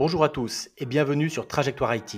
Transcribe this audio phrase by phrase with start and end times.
[0.00, 2.16] Bonjour à tous et bienvenue sur Trajectoire IT,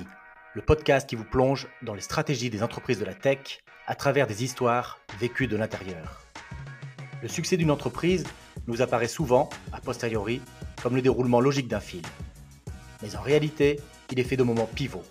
[0.54, 3.58] le podcast qui vous plonge dans les stratégies des entreprises de la tech
[3.89, 6.23] à travers des histoires vécues de l'intérieur.
[7.23, 8.23] Le succès d'une entreprise
[8.69, 10.41] nous apparaît souvent, a posteriori,
[10.81, 12.05] comme le déroulement logique d'un film.
[13.03, 13.80] Mais en réalité,
[14.12, 15.03] il est fait de moments pivots.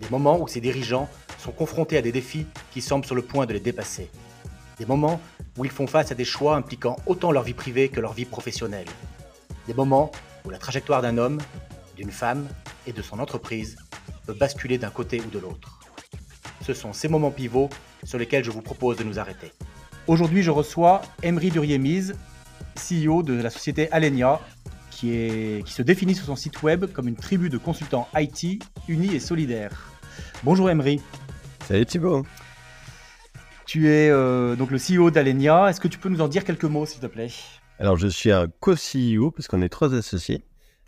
[0.00, 1.08] Des moments où ses dirigeants
[1.38, 4.10] sont confrontés à des défis qui semblent sur le point de les dépasser.
[4.76, 5.20] Des moments
[5.56, 8.24] où ils font face à des choix impliquant autant leur vie privée que leur vie
[8.24, 8.88] professionnelle.
[9.68, 10.10] Des moments
[10.44, 11.38] où la trajectoire d'un homme,
[11.96, 12.48] d'une femme
[12.86, 13.76] et de son entreprise
[14.26, 15.80] peut basculer d'un côté ou de l'autre.
[16.62, 17.70] Ce sont ces moments pivots
[18.04, 19.52] sur lesquels je vous propose de nous arrêter.
[20.06, 22.14] Aujourd'hui, je reçois Emery Duriemise,
[22.76, 24.40] CEO de la société Alenia,
[24.90, 28.62] qui, est, qui se définit sur son site web comme une tribu de consultants IT
[28.88, 29.90] unis et solidaires.
[30.44, 31.00] Bonjour Emery.
[31.66, 32.24] Salut Thibaut.
[33.66, 35.68] Tu es euh, donc le CEO d'Alenia.
[35.68, 37.30] Est-ce que tu peux nous en dire quelques mots, s'il te plaît?
[37.78, 40.44] Alors, je suis un co-CEO, parce qu'on est trois associés,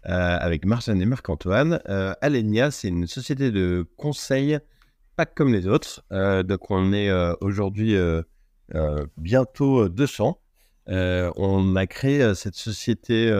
[0.06, 1.80] euh, avec Marjane et Marc-Antoine.
[1.88, 4.58] Euh, Alenia, c'est une société de conseil,
[5.16, 6.04] pas comme les autres.
[6.44, 7.96] donc, on est aujourd'hui
[9.16, 10.40] bientôt 200.
[10.88, 13.32] on a créé cette société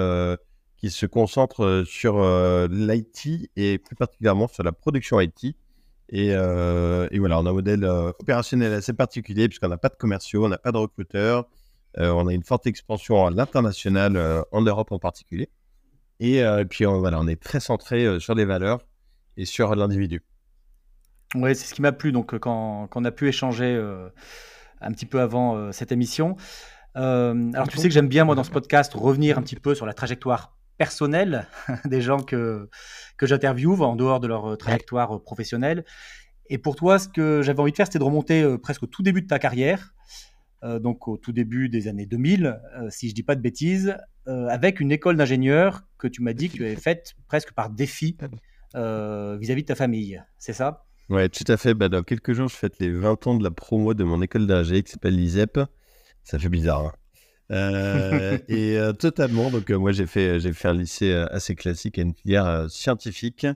[0.77, 2.21] qui se concentre sur
[2.69, 5.56] l'IT et plus particulièrement sur la production IT.
[6.12, 9.97] Euh, et, voilà, on a un modèle euh, opérationnel assez particulier puisqu'on n'a pas de
[9.97, 11.49] commerciaux, on n'a pas de recruteurs,
[11.99, 15.49] euh, on a une forte expansion à l'international, en Europe en particulier.
[16.20, 18.87] Et, puis on, voilà, on est très centré sur les valeurs
[19.37, 20.23] et sur l'individu.
[21.34, 23.77] Oui, c'est ce qui m'a plu donc quand, on a pu échanger
[24.81, 26.37] un petit peu avant cette émission.
[26.95, 29.87] alors tu sais que j'aime bien moi dans ce podcast revenir un petit peu sur
[29.87, 31.47] la trajectoire personnel
[31.84, 32.69] des gens que,
[33.17, 35.84] que j'interviewe en dehors de leur euh, trajectoire euh, professionnelle.
[36.51, 38.87] Et pour toi, ce que j'avais envie de faire, c'était de remonter euh, presque au
[38.87, 39.95] tout début de ta carrière,
[40.81, 44.93] donc au tout début des années 2000, si je dis pas de bêtises, avec une
[44.93, 48.17] école d'ingénieur que tu m'as dit que tu avais faite presque par défi
[48.75, 50.23] vis-à-vis de ta famille.
[50.39, 50.84] C'est ça?
[51.11, 51.75] Ouais, tout à fait.
[51.75, 54.47] Bah, dans quelques jours, je fête les 20 ans de la promo de mon école
[54.47, 55.61] d'ingé qui s'appelle l'ISEP.
[56.22, 56.87] Ça fait bizarre.
[56.87, 56.93] Hein
[57.50, 59.50] euh, et euh, totalement.
[59.50, 63.47] Donc, euh, moi, j'ai fait, j'ai fait un lycée assez classique et une filière scientifique.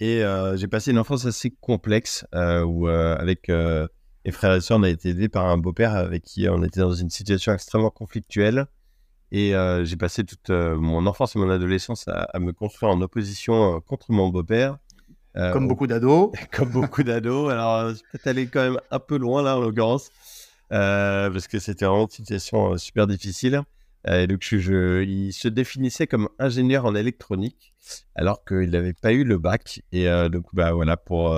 [0.00, 0.22] Et
[0.56, 3.50] j'ai passé une enfance assez complexe où, avec
[4.24, 6.80] mes frères et sœurs, on a été aidés par un beau-père avec qui on était
[6.80, 8.66] dans une situation extrêmement conflictuelle.
[9.32, 9.52] Et
[9.82, 14.12] j'ai passé toute mon enfance et mon adolescence à, à me construire en opposition contre
[14.12, 14.78] mon beau-père.
[15.34, 16.30] comme beaucoup d'ados.
[16.52, 17.50] Comme beaucoup d'ados.
[17.50, 20.10] Alors, peut-être aller quand même un peu loin là, en l'occurrence.
[20.72, 23.62] Euh, parce que c'était vraiment une situation euh, super difficile.
[24.08, 27.74] Euh, et donc, je, il se définissait comme ingénieur en électronique,
[28.14, 29.80] alors qu'il n'avait pas eu le bac.
[29.92, 31.34] Et donc, bah voilà, pour,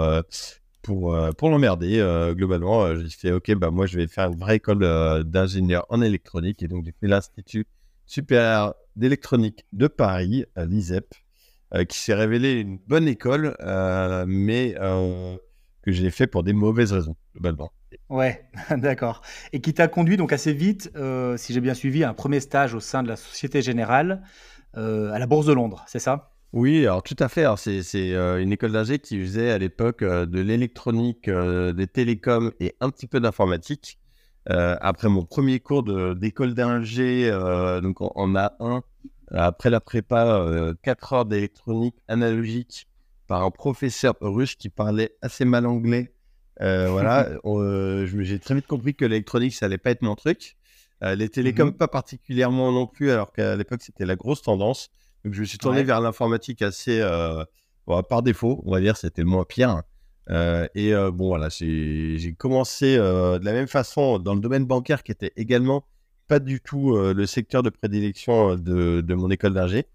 [0.86, 1.98] pour, pour l'emmerder,
[2.36, 6.62] globalement, j'ai fait OK, bah moi, je vais faire une vraie école d'ingénieur en électronique.
[6.62, 7.66] Et donc, j'ai fait l'Institut
[8.06, 11.14] supérieur d'électronique de Paris, l'ISEP,
[11.88, 13.56] qui s'est révélé une bonne école,
[14.26, 14.74] mais
[15.86, 17.70] que j'ai fait pour des mauvaises raisons, globalement.
[18.08, 19.22] Ouais, d'accord.
[19.52, 22.40] Et qui t'a conduit donc assez vite, euh, si j'ai bien suivi, à un premier
[22.40, 24.22] stage au sein de la Société Générale
[24.76, 26.35] euh, à la Bourse de Londres, c'est ça?
[26.56, 27.44] Oui, alors tout à fait.
[27.56, 32.90] c'est euh, une école d'ingé qui faisait à l'époque de l'électronique, des télécoms et un
[32.90, 33.98] petit peu d'informatique.
[34.46, 35.82] après mon premier cours
[36.16, 37.30] d'école d'ingé,
[37.82, 38.82] donc on, a un,
[39.32, 42.88] après la prépa, 4 heures d'électronique analogique
[43.26, 46.12] par un professeur russe qui parlait assez mal anglais
[46.62, 50.56] euh, voilà, euh, j'ai très vite compris que l'électronique, ça allait pas être mon truc.
[51.02, 51.76] Euh, les télécoms, mhm.
[51.76, 54.90] pas particulièrement non plus, alors qu'à l'époque, c'était la grosse tendance.
[55.26, 57.04] Donc, je me suis tourné vers l'informatique assez
[57.86, 59.82] par défaut, on va dire, c'était le moins pire.
[60.30, 65.32] et bon, voilà, j'ai commencé de la même façon dans le domaine bancaire qui était
[65.36, 65.84] également
[66.28, 69.86] pas du tout le secteur de prédilection de, de mon école d'ingé,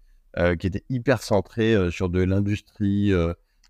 [0.58, 3.12] qui était hyper centré sur de l'industrie.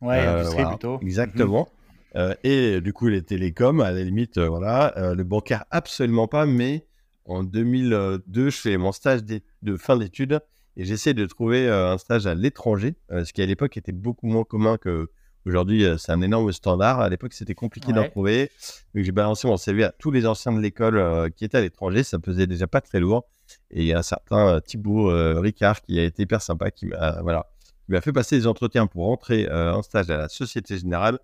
[0.02, 0.98] ouais, industrie plutôt.
[1.00, 1.68] Exactement.
[2.16, 4.96] Euh, et du coup, les télécoms, à la limite, euh, voilà.
[4.98, 6.46] Euh, le bancaire, absolument pas.
[6.46, 6.86] Mais
[7.24, 10.40] en 2002, je fais mon stage de fin d'études
[10.76, 14.44] et j'essaie de trouver un stage à l'étranger, ce qui à l'époque était beaucoup moins
[14.44, 15.10] commun que
[15.44, 15.84] aujourd'hui.
[15.98, 17.00] c'est un énorme standard.
[17.00, 18.50] À l'époque, c'était compliqué d'en trouver.
[18.94, 22.02] Donc, j'ai balancé mon CV à tous les anciens de l'école qui étaient à l'étranger.
[22.02, 23.26] Ça pesait déjà pas très lourd.
[23.70, 25.10] Et il y a un certain Thibaut
[25.40, 27.46] Ricard qui a été hyper sympa, qui m'a voilà,
[27.84, 31.18] qui m'a fait passer des entretiens pour rentrer en stage à la Société Générale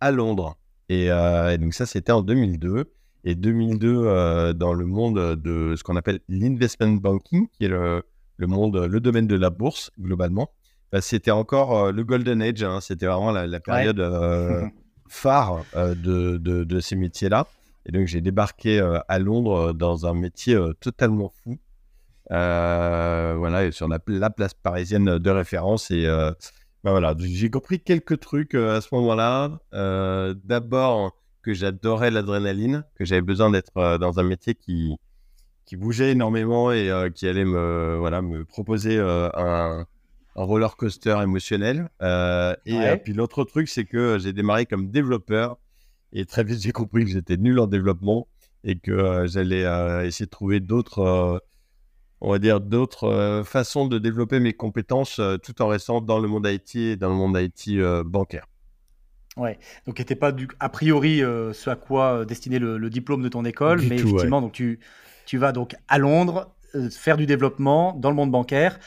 [0.00, 0.56] à Londres.
[0.90, 2.92] Euh, et, donc ça, c'était en 2002.
[3.24, 8.02] Et 2002, euh, dans le monde de ce qu'on appelle l'investment banking, qui est le,
[8.36, 10.50] le, monde, le domaine de la bourse, globalement,
[10.92, 12.62] bah, c'était encore euh, le golden age.
[12.62, 12.80] Hein.
[12.80, 14.00] c'était vraiment la, période
[15.08, 17.46] phare de, de, de, ces métiers-là.
[17.86, 21.58] Et donc, j'ai débarqué à Londres dans un métier totalement fou.
[22.30, 25.90] voilà, sur la, la, place parisienne de référence.
[25.90, 29.58] Et bah voilà, j'ai compris quelques trucs à ce moment-là.
[30.44, 34.96] D'abord que j'adorais l'adrénaline, que j'avais besoin d'être dans un métier qui,
[35.66, 39.86] qui bougeait énormément et qui allait me, voilà, me proposer un,
[40.36, 41.88] un roller coaster émotionnel.
[42.00, 45.58] et puis l'autre truc, c'est que j'ai démarré comme développeur
[46.12, 48.28] et très vite j'ai compris que j'étais nul en développement
[48.62, 49.64] et que j'allais
[50.06, 51.40] essayer de trouver d'autres
[52.24, 56.18] on va dire, d'autres euh, façons de développer mes compétences euh, tout en restant dans
[56.18, 58.46] le monde IT et dans le monde IT euh, bancaire.
[59.36, 63.44] Ouais, donc n'était pas du, a priori ce à quoi destiné le, diplôme de ton
[63.44, 64.78] école, mais effectivement, donc tu,
[65.26, 66.54] tu vas donc à Londres
[66.90, 68.78] faire du développement dans le monde bancaire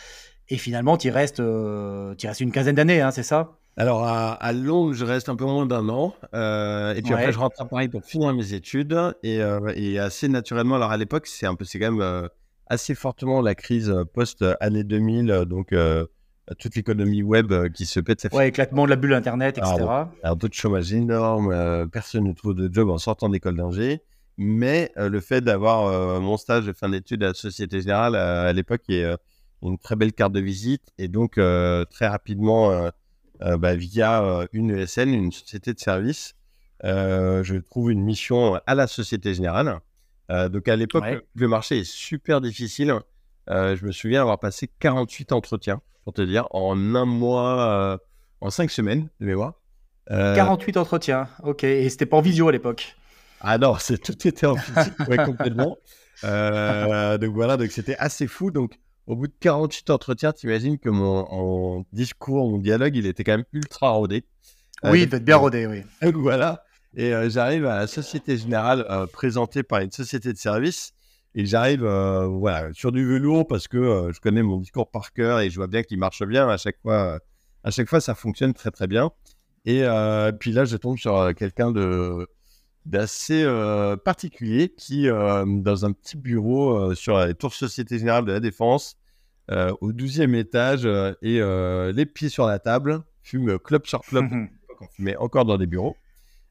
[0.49, 3.57] et finalement tu restes, restes une quinzaine d'années, hein, c'est ça?
[3.77, 6.15] Alors à, Londres, je reste un peu moins d'un an.
[6.33, 8.97] et puis après, je rentre à Paris pour finir mes études.
[9.23, 9.39] Et,
[9.75, 12.29] et assez naturellement, alors à l'époque, c'est un peu, c'est quand même
[12.69, 16.05] assez fortement la crise euh, post-année 2000, euh, donc euh,
[16.59, 19.73] toute l'économie web qui se pète sa Ouais, éclatement de la bulle Internet, etc.
[19.75, 24.01] Alors, un taux de chômage énorme, personne ne trouve de job en sortant d'école d'ingé.
[24.37, 28.83] Mais le fait d'avoir mon stage de fin d'études à la Société Générale à l'époque
[28.89, 29.03] est
[29.63, 30.83] une très belle carte de visite.
[30.99, 31.39] Et donc,
[31.89, 32.91] très rapidement,
[33.39, 36.35] bah, via une ESN, une société de service,
[36.83, 39.81] je trouve une mission à la Société Générale.
[40.31, 41.05] Euh, donc à l'époque,
[41.35, 42.93] le marché est super difficile.
[43.49, 47.97] Euh, je me souviens avoir passé 48 entretiens, pour te dire, en un mois, euh,
[48.41, 49.53] en cinq semaines de mémoire.
[50.09, 51.65] 48 entretiens, ok.
[51.65, 52.95] Et c'était pas en visio à l'époque
[53.41, 55.77] Ah non, c'est, tout était en physique, ouais, complètement.
[56.23, 58.51] donc voilà, donc c'était assez fou.
[58.51, 63.23] Donc au bout de 48 entretiens, tu imagines que mon, discours, mon dialogue, il était
[63.23, 64.25] quand même ultra rodé.
[64.83, 65.83] Oui, il devait être bien rodé, oui.
[66.01, 66.63] Donc voilà.
[66.95, 70.93] Et euh, j'arrive à la Société Générale euh, présentée par une société de service.
[71.35, 75.39] Et j'arrive euh, voilà, sur du velours parce que je connais mon discours par cœur
[75.39, 76.49] et je vois bien qu'il marche bien.
[76.49, 77.19] À chaque fois,
[77.63, 79.11] à chaque fois, ça fonctionne très très bien.
[79.65, 79.83] Et
[80.39, 82.27] puis là, je tombe sur quelqu'un de
[82.87, 83.45] d'assez
[84.03, 88.97] particulier qui, dans un petit bureau sur la tour Société Générale de la Défense,
[89.49, 90.85] au 12e étage,
[91.21, 91.39] et
[91.93, 94.25] les pieds sur la table, fume club sur club,
[94.95, 95.95] fumait encore dans des bureaux.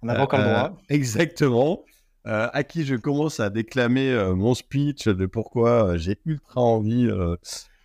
[0.03, 0.71] On a encore le droit.
[0.73, 1.85] Euh, exactement.
[2.27, 7.09] Euh, à qui je commence à déclamer euh, mon speech de pourquoi j'ai ultra envie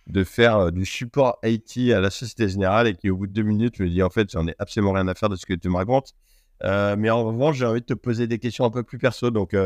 [0.08, 3.42] de faire du support IT à la Société Générale et qui, au bout de deux
[3.42, 5.68] minutes, lui dis en fait, j'en ai absolument rien à faire de ce que tu
[5.68, 6.12] me racontes.
[6.62, 9.30] Mais en revanche, j'ai envie de te poser des questions un peu plus perso.
[9.30, 9.56] Donc,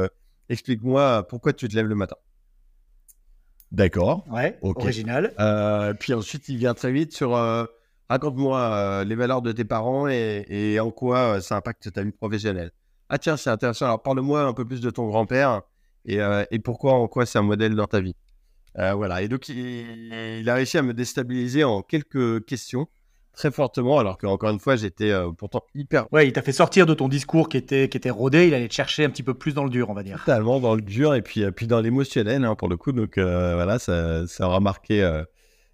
[0.49, 2.17] explique-moi pourquoi tu te lèves le matin.
[3.73, 4.25] D'accord.
[4.31, 5.35] Ouais, original.
[5.99, 7.35] puis ensuite, il vient très vite sur
[8.09, 12.13] Raconte-moi euh, les valeurs de tes parents et, en quoi euh, ça impacte ta vie
[12.13, 12.71] professionnelle.
[13.09, 13.87] Ah tiens, c'est intéressant.
[13.87, 15.63] Alors parle-moi un peu plus de ton grand-père
[16.05, 18.15] et, euh, pourquoi, en quoi c'est un modèle dans ta vie.
[18.75, 19.23] voilà.
[19.23, 22.87] Et donc il, a réussi à me déstabiliser en quelques questions
[23.37, 26.13] très fortement, alors qu'encore une fois j'étais pourtant hyper.
[26.13, 28.49] Ouais, il t'a fait sortir de ton discours qui était qui était rodé.
[28.49, 30.19] Il allait te chercher un petit peu plus dans le dur, on va dire.
[30.25, 32.93] Totalement dans le dur et puis puis dans l'émotionnel hein, pour le coup.
[32.93, 35.23] Donc voilà, ça, ça aura marqué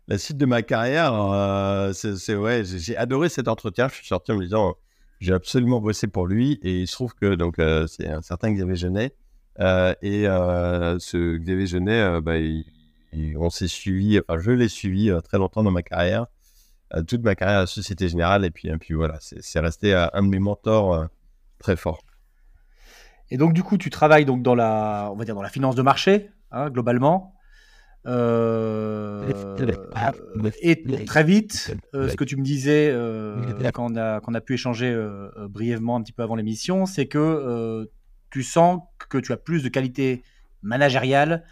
[0.09, 3.89] la suite de ma carrière, euh, c'est ouais, j'ai adoré cet entretien.
[3.89, 4.75] Je suis sorti en me disant,
[5.21, 6.59] j'ai absolument bossé pour lui.
[6.63, 9.15] Et il se trouve que donc euh, c'est un certain Xavier Genet.
[9.61, 12.35] Euh, et ce Xavier Genet, bah,
[13.37, 16.27] on s'est suivi, enfin je l'ai suivi très longtemps dans ma carrière,
[17.07, 18.45] toute ma carrière à la Société Générale.
[18.45, 21.07] Et puis, et puis voilà, c'est resté un de mes mentors
[21.59, 22.03] très fort.
[23.31, 25.75] Et donc du coup, tu travailles donc dans la, on va dire dans la finance
[25.75, 27.35] de marché, hein, globalement.
[28.07, 29.57] Euh,
[30.61, 34.55] et très vite, euh, ce que tu me disais euh, quand, on a, a, pu
[34.55, 34.95] échanger
[35.49, 37.89] brièvement un petit peu avant l'émission, c'est que
[38.31, 40.23] tu sens que tu as plus de qualité
[40.63, 41.45] managériale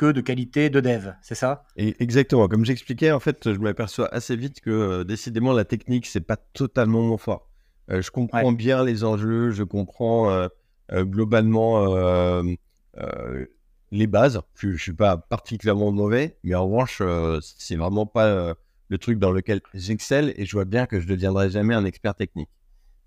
[0.00, 1.64] que de qualité de dev, c'est ça?
[1.76, 2.48] Et Exactement.
[2.48, 7.02] Comme j'expliquais, en fait, je m'aperçois assez vite que décidément la technique, c'est pas totalement
[7.02, 7.48] mon fort.
[7.88, 10.48] je comprends bien les enjeux, je comprends
[10.90, 11.86] globalement
[13.90, 14.40] les bases.
[14.54, 18.54] Je suis pas particulièrement mauvais, mais en revanche, euh, c'est vraiment pas euh,
[18.88, 21.84] le truc dans lequel j'excelle et je vois bien que je ne deviendrai jamais un
[21.84, 22.50] expert technique.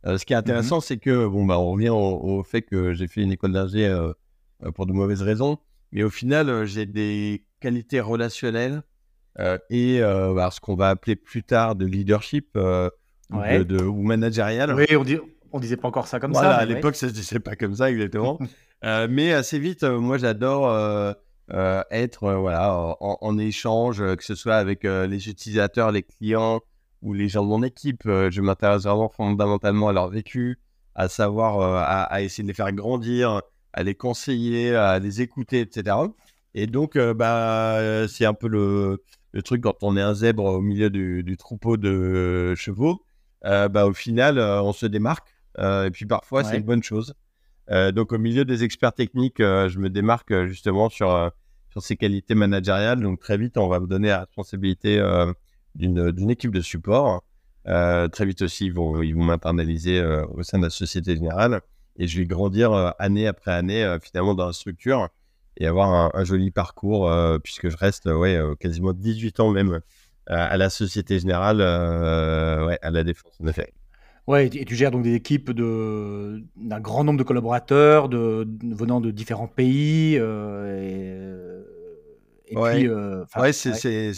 [0.06, 0.82] Euh, ce qui est intéressant, mhm.
[0.82, 3.90] c'est que, bon, bah, on revient au, fait que j'ai fait une école d'ingé
[4.76, 5.58] pour de mauvaises raisons,
[5.94, 8.84] mais au final, j'ai des qualités relationnelles
[9.70, 14.74] et bah, ce qu'on va appeler plus tard de leadership ou, de, ou managérial.
[14.74, 15.18] Oui, on, dit,
[15.54, 16.56] on disait pas encore ça comme ça.
[16.56, 18.40] À l'époque, ça se disait pas comme ça exactement.
[18.86, 21.14] Euh, mais assez vite, euh, moi, j'adore euh,
[21.90, 26.60] être voilà, en, échange, que ce soit avec les utilisateurs, les clients
[27.02, 28.02] ou les gens de mon équipe.
[28.04, 30.60] je m'intéresse vraiment fondamentalement à leur vécu,
[30.96, 33.42] à savoir, à, essayer de les faire grandir,
[33.74, 35.98] à les conseiller, à les écouter, etc.
[36.54, 40.62] Et donc, bah, c'est un peu le, le truc quand on est un zèbre au
[40.62, 43.04] milieu du, troupeau de chevaux,
[43.44, 45.28] bah, au final, on se démarque.
[45.60, 47.16] et puis parfois, c'est une bonne chose.
[47.70, 51.32] donc, au milieu des experts techniques, je me démarque justement sur,
[51.72, 53.02] sur ces qualités managériales.
[53.02, 55.02] Donc, très vite, on va me donner la responsabilité
[55.76, 57.24] d'une équipe de support.
[57.66, 61.62] très vite aussi, ils vont, ils vont m'internaliser au sein de la Société Générale
[61.98, 65.10] et je vais grandir année après année finalement dans la structure
[65.58, 67.12] et avoir un, joli parcours
[67.44, 69.82] puisque je reste ouais, quasiment 18 ans même
[70.28, 73.74] à la Société Générale, ouais, à la Défense en effet.
[74.26, 79.02] Ouais, et tu gères donc des équipes de, d'un grand nombre de collaborateurs de, venant
[79.02, 80.18] de différents pays.
[80.18, 81.62] Euh,
[82.48, 84.14] et, puis, ouais, c'est, c'est,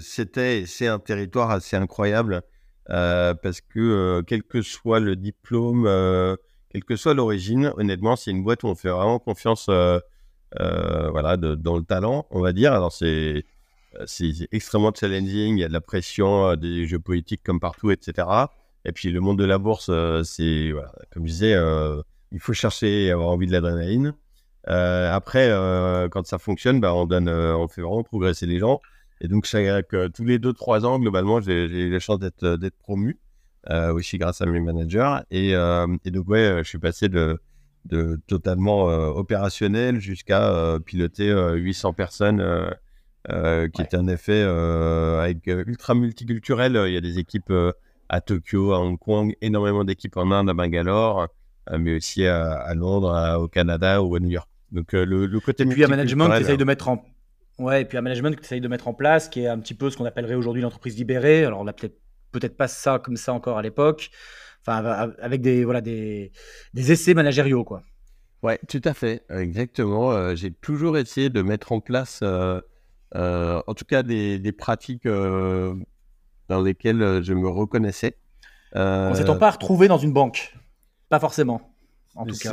[0.00, 2.42] c'était c'est un territoire assez incroyable
[2.86, 5.84] parce que quel que soit le diplôme,
[6.70, 11.76] quelle que soit l'origine, honnêtement, c'est une boîte où on fait vraiment confiance voilà, dans
[11.76, 12.72] le talent, on va dire.
[12.72, 13.44] Alors, c'est,
[14.52, 18.48] extrêmement challenging, il y a de la pression, des jeux politiques comme partout, etc.
[18.84, 20.72] Et puis le monde de la bourse, euh, c'est,
[21.12, 24.14] comme je disais, euh, il faut chercher et avoir envie de l'adrénaline.
[24.68, 25.50] Euh, après,
[26.10, 28.80] quand ça fonctionne, bah, on, donne, on fait vraiment progresser les gens.
[29.22, 33.18] Et donc, chaque, tous les 2-3 ans, globalement, j'ai eu la chance d'être promu,
[33.70, 35.18] aussi grâce à mes managers.
[35.30, 37.40] Et, et, donc, ouais, je suis passé de,
[37.86, 42.44] de totalement opérationnel jusqu'à piloter 800 personnes.
[43.28, 46.82] qui était un effet avec ultra multiculturel.
[46.88, 47.52] Il y a des équipes
[48.12, 51.28] à Tokyo, à Hong Kong, énormément d'équipes en Inde, à Bangalore,
[51.70, 54.48] euh, mais aussi à, Londres, au Canada ou à New York.
[54.70, 57.02] Donc euh, le, côté et puis un management qui essaye de mettre en
[57.62, 59.74] ouais et puis un management qui essaye de mettre en place qui est un petit
[59.74, 61.44] peu ce qu'on appellerait aujourd'hui l'entreprise libérée.
[61.44, 61.98] Alors on n'a peut-être
[62.32, 64.10] peut-être pas ça comme ça encore à l'époque.
[64.60, 66.32] Enfin avec des voilà des,
[66.74, 67.82] des essais managériaux quoi.
[68.42, 70.10] Ouais, tout à fait, exactement.
[70.10, 76.60] Euh, j'ai toujours essayé de mettre en place, en tout cas, des, des pratiques dans
[76.60, 78.18] lesquels euh, je me reconnaissais.
[78.74, 79.10] Euh...
[79.10, 80.56] On s'étant pas retrouvé dans une banque,
[81.08, 81.71] pas forcément.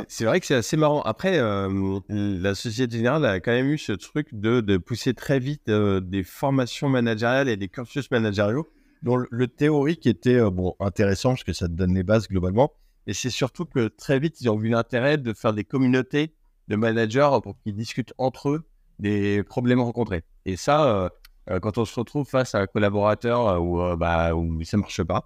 [0.08, 1.02] C'est vrai que c'est assez marrant.
[1.02, 5.38] Après, euh, la Société Générale a quand même eu ce truc de, de pousser très
[5.38, 8.68] vite euh, des formations managériales et des cursus managériaux,
[9.02, 12.72] dont le, théorique était bon intéressant parce que ça te donne les bases globalement.
[13.06, 16.34] Et c'est surtout que très vite, ils ont vu l'intérêt de faire des communautés
[16.68, 18.62] de managers pour qu'ils discutent entre eux
[18.98, 20.22] des problèmes rencontrés.
[20.44, 21.10] Et ça,
[21.50, 24.76] euh, quand on se retrouve face à un collaborateur euh, où, euh, bah, où ça
[24.76, 25.24] marche pas,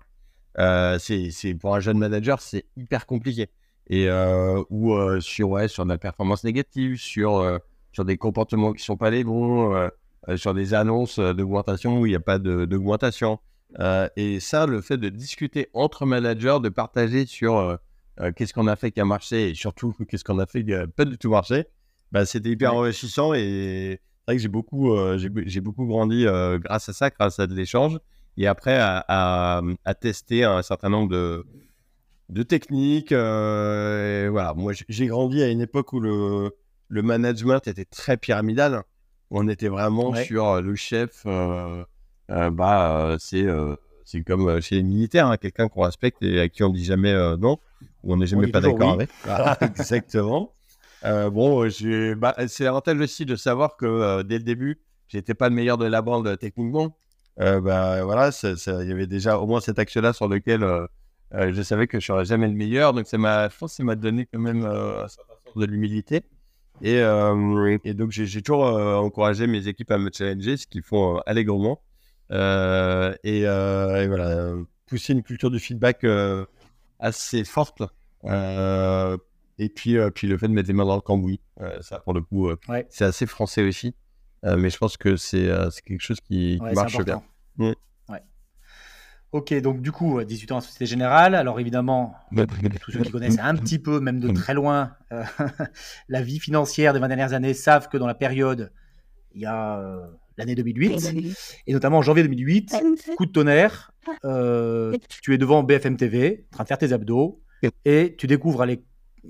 [0.99, 3.51] c'est pour un jeune manager, c'est hyper compliqué.
[3.91, 4.09] Et
[4.71, 7.61] ou sur, ouais, sur de la performance négative, sur,
[7.93, 9.91] sur des comportements qui sont pas les bons,
[10.37, 13.41] sur des annonces d'augmentation où il n'y a pas d'augmentation.
[14.17, 17.79] et ça, le fait de discuter entre managers, de partager sur
[18.37, 20.87] qu'est-ce qu'on a fait qui a marché et surtout qu'est-ce qu'on a fait qui n'a
[20.87, 21.67] pas du tout marché,
[22.11, 26.59] bah, c'était hyper enrichissant et c'est vrai que j'ai beaucoup, euh, j'ai beaucoup grandi euh,
[26.59, 27.99] grâce à ça, grâce à de l'échange.
[28.39, 29.63] Et après, à,
[30.01, 31.45] tester un certain nombre de,
[32.35, 33.13] de techniques.
[33.13, 36.55] Euh, voilà, moi, j'ai grandi à une époque où le,
[36.89, 38.83] le management était très pyramidal.
[39.31, 41.25] on était vraiment sur le chef.
[42.29, 43.47] bah, c'est
[44.05, 47.15] c'est comme chez les militaires, hein, quelqu'un qu'on respecte et à qui on dit jamais
[47.39, 47.59] non,
[48.03, 49.09] ou on n'est jamais pas d'accord avec.
[49.63, 50.55] exactement.
[51.05, 51.69] Euh, bon,
[52.17, 55.77] bah, c'est l'avantage aussi de savoir que euh, dès le début, j'étais pas le meilleur
[55.77, 56.97] de la bande techniquement.
[57.41, 60.65] Euh, bah, voilà, il y avait déjà au moins cet axe-là sur lequel
[61.33, 62.93] je savais que je serais jamais le meilleur.
[62.93, 66.23] Donc, ça m'a, je pense, ça m'a donné quand même un certain sens de l'humilité.
[66.83, 67.01] Et,
[67.85, 71.83] et, donc, j'ai, toujours encouragé mes équipes à me challenger, ce qu'ils font allègrement.
[72.31, 72.35] Et,
[73.25, 74.53] et, voilà,
[74.87, 76.07] pousser une culture de feedback
[77.01, 77.83] assez forte.
[79.59, 82.01] Et puis, euh, puis le fait de mettre les mains dans le cambouis, euh, ça
[82.01, 82.57] pour le coup, euh,
[82.89, 83.95] c'est assez français aussi.
[84.43, 85.49] mais je pense que c'est
[85.87, 87.23] quelque chose qui, marche bien.
[87.57, 87.73] Mmh.
[89.35, 91.35] Ok, donc du coup, 18 ans à Société Générale.
[91.35, 92.15] Alors évidemment,
[92.81, 94.93] tous ceux qui connaissent un petit peu, même de très loin,
[96.09, 98.73] la vie financière des 20 dernières années savent que dans la période,
[99.35, 101.35] il y a l'année 2008,
[101.67, 102.77] et notamment en janvier 2008,
[103.17, 107.43] coup de tonnerre, tu es devant BFM TV, en train de faire tes abdos,
[107.85, 108.67] et tu découvres à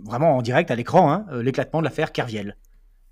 [0.02, 2.56] vraiment en direct à l'écran hein, euh, l'éclatement de l'affaire Kerviel.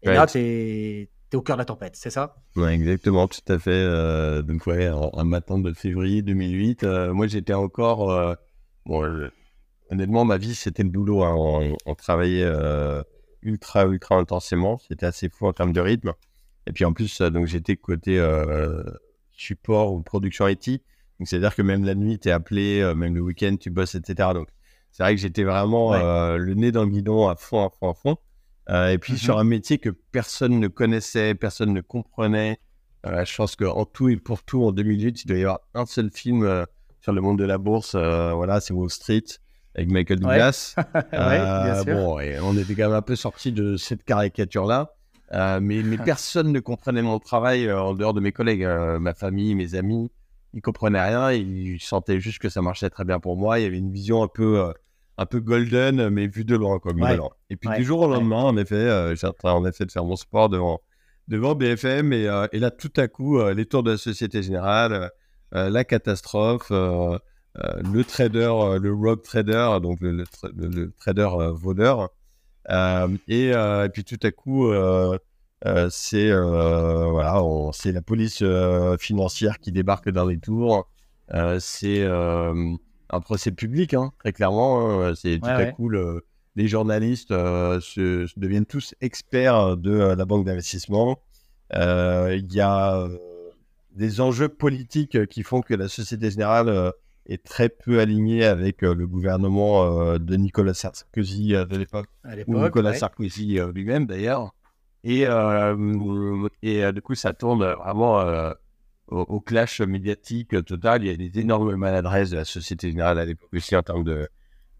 [0.02, 2.36] Et là, tu es, au cœur de la tempête, c'est ça?
[2.56, 3.70] Ouais, exactement, tout à fait.
[3.70, 8.36] Euh, donc, ouais, un matin de février 2008, euh, moi j'étais encore.
[8.86, 9.30] bon,
[9.90, 11.22] honnêtement, ma vie c'était le boulot.
[11.22, 12.48] Hein, on, travaillait
[13.42, 14.78] ultra, ultra intensément.
[14.78, 16.12] C'était assez fou en termes de rythme.
[16.66, 18.24] Et puis en plus, donc j'étais côté
[19.32, 20.82] support ou production IT.
[21.18, 24.30] Donc, c'est-à-dire que même la nuit, tu es appelé, même le week-end, tu bosses, etc.
[24.34, 24.48] Donc,
[24.92, 27.90] c'est vrai que j'étais vraiment euh, le nez dans le guidon à fond, à fond,
[27.90, 28.16] à fond.
[28.70, 32.60] Euh, et puis sur mmh un métier que personne ne connaissait, personne ne comprenait.
[33.04, 36.10] je pense qu'en tout et pour tout, en 2008, il doit y avoir un seul
[36.10, 36.66] film
[37.00, 37.96] sur le monde de la bourse.
[37.96, 39.24] voilà, c'est Wall Street
[39.74, 40.76] avec Michael Douglas.
[41.86, 44.94] bon, et on était quand même un peu sorti de cette caricature-là.
[45.60, 48.66] mais, mais personne ne comprenait mon travail en dehors de mes collègues,
[49.00, 50.10] ma famille, mes amis.
[50.54, 53.58] Ils comprenaient rien, ils sentaient juste que ça marchait très bien pour moi.
[53.58, 54.72] Il y avait une vision un peu
[55.18, 56.92] un peu golden, mais vu de loin, quoi,
[57.50, 60.16] Et puis du jour au lendemain, en effet, euh, j'ai en effet de faire mon
[60.16, 60.80] sport devant,
[61.28, 64.42] devant BFM, et, euh, et là, tout à coup, euh, les tours de la Société
[64.42, 65.10] Générale,
[65.54, 70.24] la catastrophe, le trader, le rogue trader, donc le,
[70.98, 72.08] trader voleur,
[73.28, 74.72] et, et, puis tout à coup,
[75.90, 77.42] c'est voilà,
[77.74, 78.42] c'est la police
[78.98, 80.88] financière qui débarque dans les tours,
[81.58, 82.08] c'est
[83.12, 85.02] un procès public, hein, très clairement.
[85.02, 85.90] Hein, c'est tout à coup
[86.56, 91.18] les journalistes euh, se, deviennent tous experts de euh, la banque d'investissement.
[91.74, 93.08] Euh, il y a
[93.92, 96.92] des enjeux politiques qui font que la Société Générale
[97.26, 102.08] est très peu alignée avec le gouvernement de Nicolas Sarkozy de l'époque,
[102.46, 104.54] ou Nicolas Sarkozy lui-même d'ailleurs.
[105.04, 105.26] Et,
[106.62, 108.52] et du coup, ça tourne vraiment
[109.12, 111.04] au, clash médiatique total.
[111.04, 114.04] Il y a des énormes maladresses de la Société Générale à l'époque aussi en termes
[114.04, 114.28] de,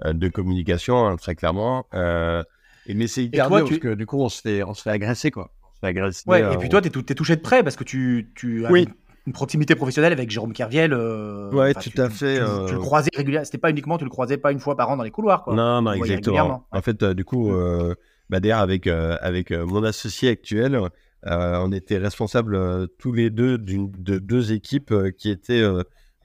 [0.05, 1.87] euh, de communication, hein, très clairement.
[1.95, 2.43] Euh,
[2.87, 4.91] et, mais c'est hyper dur parce que du coup, on se fait, on se fait
[4.91, 5.51] agresser, quoi.
[5.63, 6.25] On se fait agresser.
[6.27, 8.71] Ouais, et euh, puis toi, tu es, touché de près parce que tu, tu as
[8.71, 10.95] une, proximité professionnelle avec Jérôme Kerviel.
[10.95, 12.41] ouais, tout à fait.
[12.67, 13.45] Tu, le croisais régulièrement.
[13.45, 15.55] C'était pas uniquement, tu le croisais pas une fois par an dans les couloirs, quoi.
[15.55, 16.67] Non, non, exactement.
[16.73, 17.53] En fait, du coup,
[18.31, 20.89] bah, d'ailleurs, avec, avec mon associé actuel, euh,
[21.25, 25.63] on était responsables euh, tous les deux de deux équipes euh, qui étaient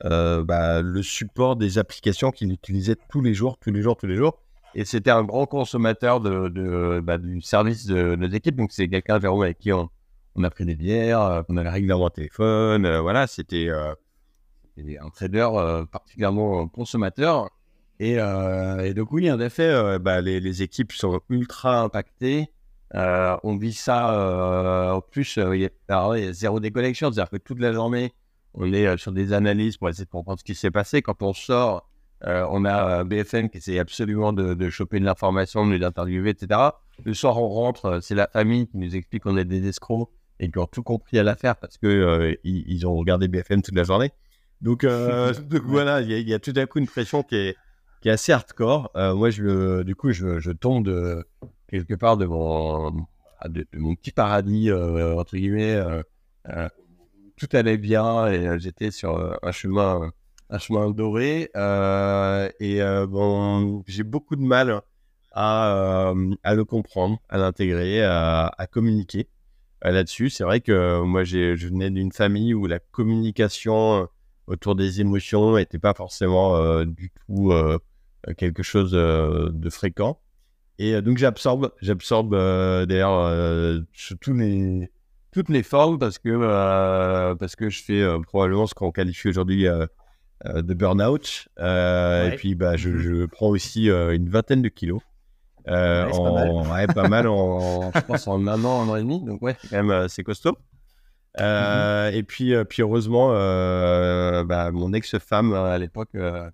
[0.04, 4.16] bah, le support des applications qu'il utilisait tous les jours, tous les jours, tous les
[4.16, 4.40] jours.
[4.76, 8.56] Et c'était un grand consommateur de, bah, du service de nos équipes.
[8.56, 9.90] Donc, c'est quelqu'un, Jérôme, avec qui on,
[10.44, 12.88] a pris des bières, qu'on avait régulièrement au téléphone.
[13.00, 15.48] voilà, c'était un trader
[15.92, 17.50] particulièrement consommateur.
[18.00, 22.52] Et, et donc, oui, en effet, bah, les, les, équipes sont ultra impactées.
[22.96, 27.38] Euh, on vit ça euh, en plus, euh, il y, a, zéro déconnexion, c'est-à-dire que
[27.38, 28.14] toute la journée,
[28.54, 31.02] on est sur des analyses pour essayer de comprendre ce qui s'est passé.
[31.02, 31.88] Quand on sort,
[32.24, 36.60] on a BFM qui essaie absolument de, choper de l'information, de nous interviewer, etc.
[37.04, 40.50] Le soir, on rentre, c'est la famille qui nous explique qu'on est des escrocs et
[40.50, 44.12] qui ont tout compris à l'affaire parce que ils, ont regardé BFM toute la journée.
[44.62, 44.84] Donc,
[45.66, 47.56] voilà, il y, a tout à coup une pression qui est,
[48.02, 48.90] qui est assez hardcore.
[48.96, 51.24] moi, je, du coup, je, je tombe de
[51.68, 53.06] quelque part de mon,
[53.46, 55.76] de, mon petit paradis, euh, entre guillemets.
[55.76, 56.02] Euh,
[56.50, 56.70] euh,
[57.36, 60.12] tout allait bien et j'étais sur un chemin,
[60.50, 61.52] un chemin doré.
[62.60, 64.82] et bon, j'ai beaucoup de mal
[65.34, 69.28] à, à le comprendre, à l'intégrer, à, à, communiquer
[69.84, 70.32] là-dessus.
[70.32, 74.08] C'est vrai que moi, je venais d'une famille où la communication
[74.48, 77.54] autour des émotions n'était pas forcément du tout
[78.36, 80.20] quelque chose de fréquent.
[80.80, 83.82] Et euh, donc j'absorbe, j'absorbe euh, d'ailleurs euh,
[84.28, 84.92] les,
[85.32, 90.74] toutes les formes parce que, parce que je fais probablement ce qu'on qualifie aujourd'hui de
[90.74, 91.48] burn-out.
[91.60, 95.02] Et puis bah, je, je, prends aussi une vingtaine de kilos.
[95.68, 98.96] Ouais, en, pas mal, ouais, pas mal en, je pense en un an, un an
[98.96, 99.22] et demi.
[99.26, 100.58] Donc ouais, quand même, c'est costaud.
[101.40, 106.50] Mmh et puis, puis heureusement, bah, mon ex-femme à l'époque euh,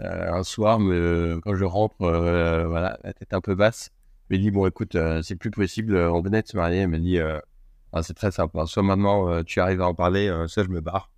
[0.00, 3.90] un soir, quand je rentre, euh, voilà, la tête un peu basse,
[4.30, 6.80] me dit Bon, écoute, euh, c'est plus possible, on venait de se marier.
[6.80, 8.66] Elle m'a dit ah, C'est très simple, hein.
[8.66, 11.10] soit maintenant tu arrives à en parler, soit je me barre.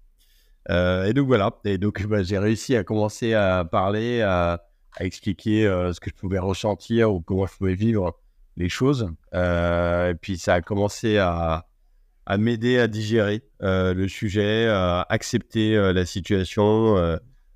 [0.68, 4.62] et donc voilà, et donc bah, j'ai réussi à commencer à parler, à,
[4.98, 8.18] expliquer ce que je pouvais ressentir ou comment je pouvais vivre
[8.56, 9.08] les choses.
[9.32, 11.66] et puis ça a commencé à
[12.38, 16.96] m'aider à digérer le sujet, à accepter la situation,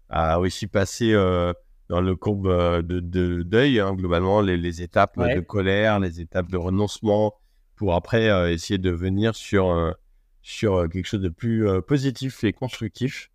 [0.08, 1.52] a aussi passé euh,
[1.88, 6.56] dans le courbe euh, de, deuil, hein, globalement, les, étapes de colère, les étapes de
[6.56, 7.34] renoncement,
[7.76, 9.94] pour après euh, essayer de venir sur,
[10.42, 13.30] sur quelque chose de plus positif et constructif.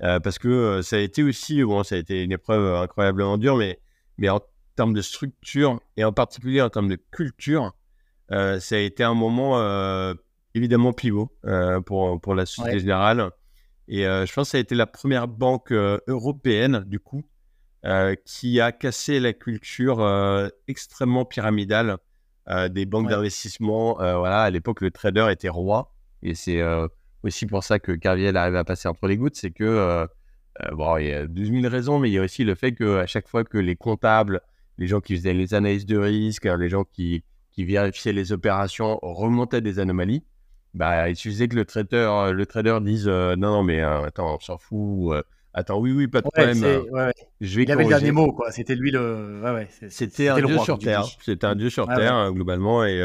[0.00, 3.80] parce que ça a été aussi, bon, ça a été une épreuve incroyablement dure, mais,
[4.18, 4.40] mais en
[4.74, 7.72] termes de structure et en particulier en termes de culture,
[8.30, 9.60] ça a été un moment
[10.54, 11.30] évidemment pivot
[11.84, 13.30] pour, pour la Société Générale.
[13.92, 17.24] Et euh, je pense que ça a été la première banque euh, européenne, du coup,
[17.84, 20.00] euh, qui a cassé la culture
[20.66, 21.98] extrêmement pyramidale
[22.70, 23.96] des banques d'investissement.
[23.96, 25.94] voilà, à l'époque, le trader était roi.
[26.22, 26.62] Et c'est
[27.22, 29.36] aussi pour ça que Carviel arrive à passer entre les gouttes.
[29.36, 30.08] C'est que,
[30.72, 33.06] bon, il y a 12 000 raisons, mais il y a aussi le fait qu'à
[33.06, 34.40] chaque fois que les comptables,
[34.78, 38.98] les gens qui faisaient les analyses de risque, les gens qui, qui vérifiaient les opérations
[39.02, 40.24] remontaient des anomalies,
[40.74, 44.58] bah, il suffisait que le trader, le trader dise non, non, mais attends, on s'en
[44.58, 45.14] fout.
[45.52, 46.56] attends, oui, oui, pas de problème.
[47.40, 48.50] Je vais il avait le dernier mot, quoi.
[48.52, 49.42] C'était lui le.
[49.90, 51.04] C'était un, dieu sur Terre.
[51.20, 52.84] C'était un dieu sur Terre, globalement.
[52.84, 53.02] Et,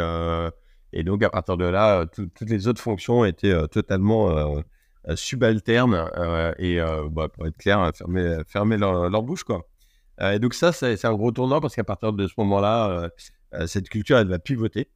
[0.94, 4.62] et donc, à partir de là, toutes les autres fonctions étaient totalement
[5.16, 6.10] subalternes.
[6.60, 6.80] et
[7.12, 9.68] bah, pour être clair, fermer, fermer leur, leur, bouche, quoi.
[10.22, 13.10] et donc, ça, c'est un gros tournant parce qu'à partir de ce moment-là,
[13.66, 14.90] cette culture, elle va pivoter.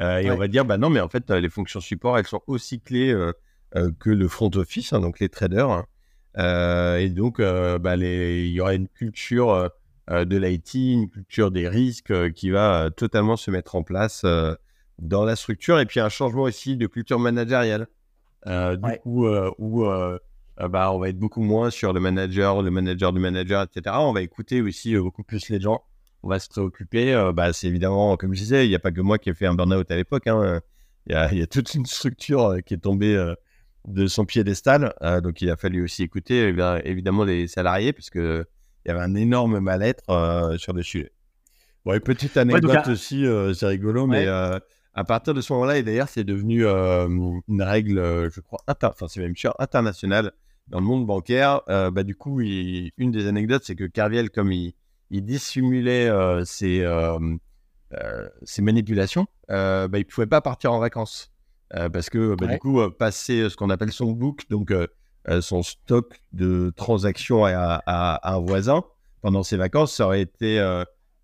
[0.00, 2.42] Euh, et on va dire, bah non, mais en fait, les fonctions support, elles sont
[2.46, 3.32] aussi clés euh,
[3.76, 5.70] euh, que le front office, hein, donc les traders.
[5.70, 6.96] Hein.
[6.98, 9.70] et donc, bah, il y aura une culture
[10.08, 14.24] de l'IT, une culture des risques qui va totalement se mettre en place
[14.98, 15.78] dans la structure.
[15.78, 17.86] Et puis, un changement aussi de culture managériale.
[18.46, 19.26] du coup,
[19.58, 19.84] où
[20.68, 23.96] bah, on va être beaucoup moins sur le manager, le manager du manager, etc.
[23.98, 25.82] On va écouter aussi beaucoup plus les gens
[26.22, 27.12] on va se préoccuper.
[27.14, 29.34] Euh, bah, c'est évidemment, comme je disais, il n'y a pas que moi qui ai
[29.34, 30.26] fait un burn-out à l'époque.
[30.26, 30.60] Hein.
[31.06, 33.34] Il, y a, toute une structure euh, qui est tombée euh,
[33.86, 34.94] de son piédestal.
[35.22, 36.54] donc, il a fallu aussi écouter
[36.84, 38.44] évidemment les salariés, puisque il
[38.86, 40.04] y avait un énorme mal-être
[40.56, 41.10] sur le sujet.
[41.84, 46.08] Bon, une petite anecdote aussi, c'est rigolo, mais à partir de ce moment-là, et d'ailleurs,
[46.08, 50.30] c'est devenu une règle, je crois, enfin, c'est même sûr, internationale
[50.68, 51.62] dans le monde bancaire.
[51.66, 54.74] bah, du coup, une des anecdotes, c'est que Carviel, comme il,
[55.12, 57.18] il dissimulait euh, ses, euh,
[57.92, 61.30] euh, ses, manipulations, bah, il ne pouvait pas partir en vacances.
[61.70, 64.72] parce que bah, du coup, passer ce qu'on appelle son book, donc
[65.40, 68.82] son stock de transactions à, un voisin
[69.20, 70.82] pendant ses vacances, ça aurait été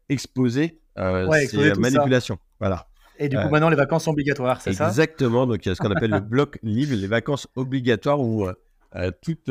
[0.08, 2.38] exposé ouais, ses manipulations.
[2.60, 2.86] Voilà.
[3.20, 4.88] Et du coup, maintenant, les vacances sont obligatoires, c'est ça?
[4.88, 5.46] Exactement.
[5.46, 8.46] Donc, il y a ce qu'on appelle le bloc libre, les vacances obligatoires où
[9.22, 9.50] toute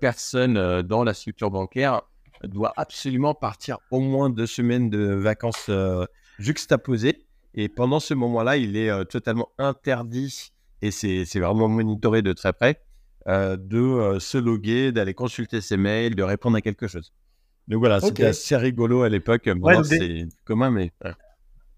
[0.00, 2.02] personne dans la structure bancaire
[2.46, 6.06] doit absolument partir au moins deux semaines de vacances euh,
[6.38, 7.26] juxtaposées.
[7.54, 12.52] Et pendant ce moment-là, il est euh, totalement interdit, et c'est vraiment monitoré de très
[12.52, 12.82] près,
[13.28, 17.12] euh, de se loguer, d'aller consulter ses mails, de répondre à quelque chose.
[17.68, 19.48] Donc voilà, c'était assez rigolo à l'époque.
[19.84, 20.92] c'est commun, mais.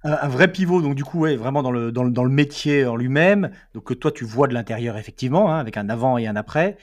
[0.05, 2.87] Un, vrai pivot, donc du coup, ouais, vraiment dans le, dans le, dans le métier
[2.87, 3.51] en lui-même.
[3.75, 6.77] Donc que toi, tu vois de l'intérieur, effectivement, hein, avec un avant et un après.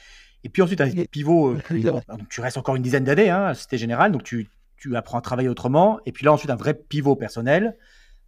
[0.45, 1.59] Et puis ensuite, un pivot, euh,
[2.07, 5.17] donc tu restes encore une dizaine d'années hein, à Société Générale, donc tu, tu, apprends
[5.17, 5.99] à travailler autrement.
[6.05, 7.75] Et puis là, ensuite, un vrai pivot personnel,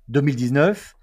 [0.10, 0.96] 2019,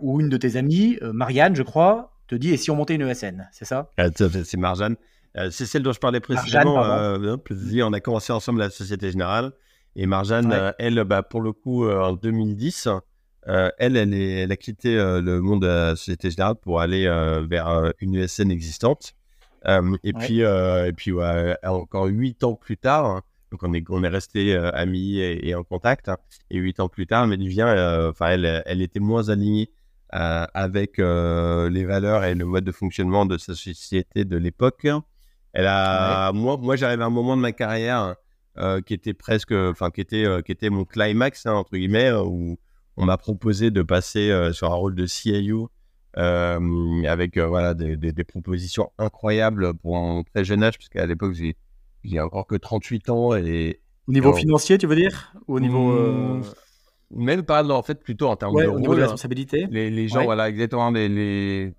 [0.00, 2.94] où une de tes amies, euh, Marianne, je crois, te dit Et si on montait
[2.94, 3.92] une ESN C'est ça?
[3.98, 4.96] Ah, C'est Marjane.
[5.36, 6.76] Euh, c'est celle dont je parlais précisément.
[6.76, 9.52] on a commencé ensemble la Société Générale.
[9.94, 12.88] Et Marjane, elle, bah, pour le coup, en 2010,
[13.46, 17.06] elle, elle, elle, a quitté le monde de la Société Générale pour aller
[17.46, 19.15] vers une ESN existante
[20.02, 21.12] et, puis, et puis,
[21.64, 25.64] encore huit ans plus tard, hein, donc on est, on est resté amis et, en
[25.64, 26.08] contact.
[26.08, 26.16] Hein,
[26.50, 29.70] et huit ans plus tard, Viens, enfin, elle, elle était moins alignée
[30.10, 34.86] avec les valeurs et le mode de fonctionnement de sa société de l'époque.
[35.52, 38.14] Elle a, moi, moi j'arrive à un moment de ma carrière
[38.86, 42.58] qui était presque, enfin, qui était, qui était mon climax, hein, entre guillemets, où
[42.96, 45.75] on m'a proposé de passer sur un rôle de CIO euh,
[46.16, 51.34] avec euh, voilà, des, des, propositions incroyables pour un très jeune âge, parce qu'à l'époque,
[52.04, 53.34] j'ai encore que 38 ans.
[53.36, 55.34] Et, au niveau financier, tu veux dire?
[55.48, 55.92] Ou au niveau.
[55.92, 56.40] Euh,
[57.10, 59.04] mmh, même pas, en fait, plutôt en termes de, au niveau de hein.
[59.04, 59.66] responsabilité.
[59.70, 60.90] Les, les gens, voilà, exactement.
[60.90, 61.74] Les, les...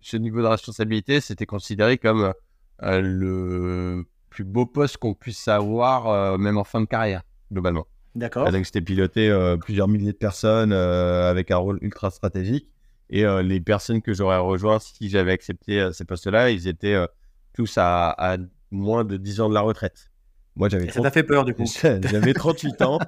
[0.00, 2.32] Ce niveau de responsabilité, c'était considéré comme
[2.80, 7.86] le plus beau poste qu'on puisse avoir, même en fin de carrière, globalement.
[8.14, 8.50] D'accord.
[8.50, 12.68] Donc, c'était piloter plusieurs milliers de personnes avec un rôle ultra stratégique.
[13.10, 16.94] Et euh, les personnes que j'aurais rejoint si j'avais accepté euh, ces postes-là, ils étaient
[16.94, 17.06] euh,
[17.54, 18.36] tous à,
[18.70, 20.10] moins de 10 ans de la retraite.
[20.56, 20.90] Moi, j'avais.
[20.90, 22.98] Ça t'a fait peur, du coup J'avais 38 ans.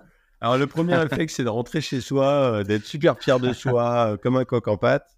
[0.41, 4.37] Alors, le premier réflexe, c'est de rentrer chez soi, d'être super fier de soi, comme
[4.37, 5.17] un coq en pâte.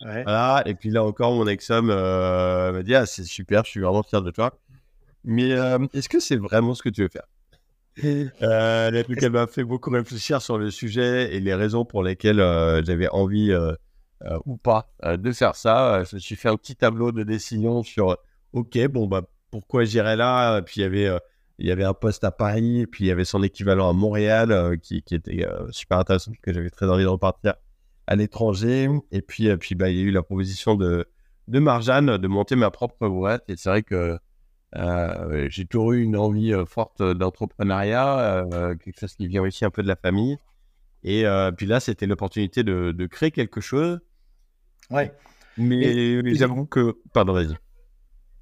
[0.00, 0.62] Voilà.
[0.66, 4.22] Et puis là encore, mon ex-homme m'a dit Ah, c'est super, je suis vraiment fier
[4.22, 4.58] de toi.
[5.24, 5.50] Mais
[5.92, 7.26] est-ce que c'est vraiment ce que tu veux faire?
[8.04, 12.38] Euh, Elle m'a fait beaucoup réfléchir sur le sujet et les raisons pour lesquelles
[12.84, 13.72] j'avais envie euh,
[14.44, 15.94] ou pas euh, de faire ça.
[15.96, 18.16] Euh, je me suis fait un petit tableau de décision sur
[18.52, 20.62] OK, bon, bah, pourquoi j'irais là?
[20.62, 21.20] Puis il y avait
[21.58, 24.78] il y avait un poste à Paris, puis il y avait son équivalent à Montréal
[24.82, 27.54] qui, qui, était super intéressant, parce que j'avais très envie de repartir
[28.06, 28.90] à l'étranger.
[29.10, 31.06] Et puis, puis bah, il y a eu la proposition de,
[31.48, 33.44] de Marjane de monter ma propre boîte.
[33.48, 34.18] Et c'est vrai que
[35.48, 38.44] j'ai toujours eu une envie forte d'entrepreneuriat,
[38.84, 40.36] quelque chose qui vient aussi un peu de la famille.
[41.06, 41.24] Et
[41.56, 44.00] puis là, c'était l'opportunité de, de, créer quelque chose
[44.90, 45.12] Ouais.
[45.56, 46.96] Mais, j'avoue que.
[47.12, 47.56] Pardon, vas-y.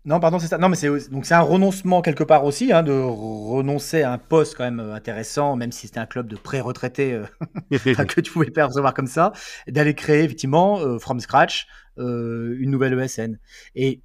[0.06, 0.58] Non, pardon, c'est ça.
[0.58, 4.18] Non, mais c'est donc c'est un renoncement quelque part aussi, hein, de renoncer à un
[4.18, 7.22] poste quand même intéressant, même si c'était un club de pré-retraités
[7.70, 9.32] que tu pouvais pas recevoir comme ça,
[9.66, 13.38] d'aller créer effectivement from scratch une nouvelle ESN.
[13.74, 14.02] Et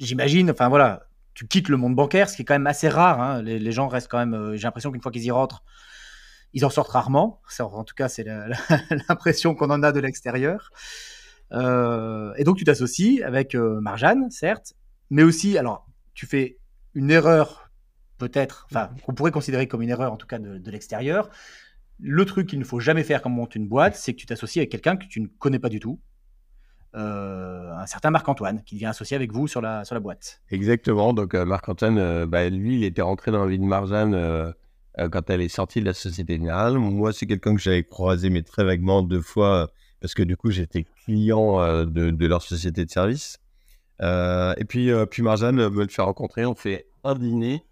[0.00, 1.02] j'imagine, enfin voilà,
[1.34, 3.20] tu quittes le monde bancaire, ce qui est quand même assez rare.
[3.20, 3.42] Hein.
[3.42, 4.56] Les, gens restent quand même.
[4.56, 5.62] J'ai l'impression qu'une fois qu'ils y rentrent,
[6.52, 7.40] ils en sortent rarement.
[7.58, 8.24] En tout cas, c'est
[9.08, 10.70] l'impression qu'on en a de l'extérieur.
[11.52, 14.74] Euh, et donc, tu t'associes avec euh, Marjane, certes,
[15.10, 16.58] mais aussi, alors, tu fais
[16.94, 17.70] une erreur,
[18.18, 21.30] peut-être, enfin, qu'on pourrait considérer comme une erreur, en tout cas, de, l'extérieur.
[21.98, 24.26] Le truc qu'il ne faut jamais faire quand on monte une boîte, c'est que tu
[24.26, 26.00] t'associes avec quelqu'un que tu ne connais pas du tout.
[26.96, 30.40] Euh, un certain Marc-Antoine qui vient associer avec vous sur la, sur la boîte.
[30.50, 31.12] Exactement.
[31.12, 34.54] Donc, Marc-Antoine, bah, lui, il était rentré dans la vie de Marjane
[35.08, 36.78] quand elle est sortie de la Société Générale.
[36.78, 40.50] Moi, c'est quelqu'un que j'avais croisé, mais très vaguement, deux fois parce que du coup,
[40.50, 43.38] j'étais client euh, de, leur société de service.
[44.02, 46.46] Euh, et puis, euh, puis Marjane me le fait rencontrer.
[46.46, 47.62] On fait un dîner,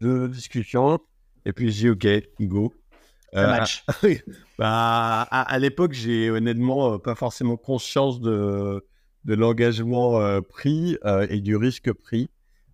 [0.00, 1.00] deux discussions.
[1.44, 2.06] Et puis, j'ai OK,
[2.40, 2.72] go.
[3.34, 3.84] Un match.
[4.58, 8.86] bah, à, l'époque, j'ai honnêtement pas forcément conscience de,
[9.24, 12.30] de l'engagement pris et du risque pris.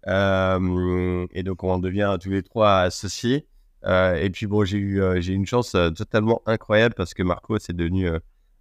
[0.06, 3.46] et donc, on devient tous les trois associés.
[3.86, 8.10] Et puis, bon, j'ai eu, j'ai une chance totalement incroyable parce que Marco, c'est devenu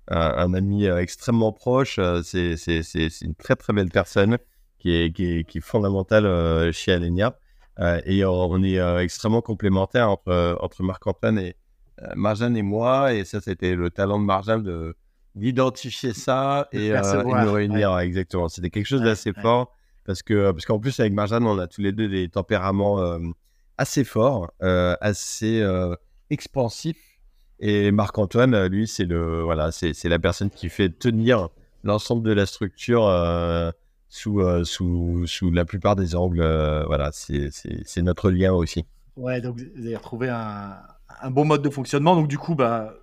[0.10, 2.00] un, ami euh, extrêmement proche.
[2.00, 2.56] Euh, c'est
[3.22, 4.38] une très très belle personne
[4.80, 7.38] qui est, qui est, qui est fondamentale euh, chez Alenia.
[8.06, 11.56] et on est extrêmement complémentaires entre, entre Marc-Antoine et
[12.16, 13.14] Marjane et moi.
[13.14, 14.96] Et ça, c'était le talent de Marjane de
[15.36, 17.96] d'identifier ça et, de réunir.
[18.00, 18.50] Exactement.
[18.50, 19.72] C'était quelque chose d'assez fort
[20.04, 23.20] parce que parce qu'en plus avec Marjane, on a tous les deux des tempéraments
[23.78, 25.66] assez forts, assez
[26.30, 27.08] expansifs
[27.60, 29.72] et Marc-Antoine, euh, lui, c'est voilà,
[30.04, 31.50] la personne qui fait tenir
[31.84, 33.72] l'ensemble de la structure euh,
[34.10, 36.44] sous, euh, sous, sous la plupart des angles.
[36.86, 38.86] voilà, c'est notre lien aussi.
[39.16, 40.78] Ouais, donc vous avez retrouvé un,
[41.22, 42.16] un, bon mode de fonctionnement.
[42.16, 42.94] Donc du coup, bah,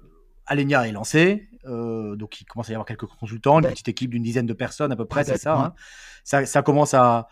[0.47, 1.49] Alenia est lancé.
[1.66, 4.92] Donc il commence à y avoir quelques consultants, une petite équipe d'une dizaine de personnes
[4.92, 5.74] à peu près, c'est ça, hein.
[6.22, 7.29] ça, ça commence à,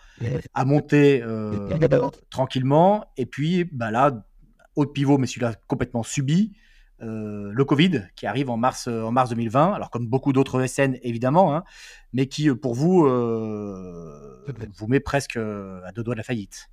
[0.54, 1.22] à monter
[2.30, 3.04] tranquillement.
[3.16, 4.24] Et puis bah là,
[4.76, 6.52] haut de pivot, mais celui-là complètement subi.
[7.02, 10.64] Euh, le Covid qui arrive en mars, euh, en mars 2020, alors comme beaucoup d'autres
[10.66, 11.64] SN évidemment, hein,
[12.12, 13.02] mais qui euh, pour vous
[14.76, 16.68] vous met presque à deux doigts de la faillite.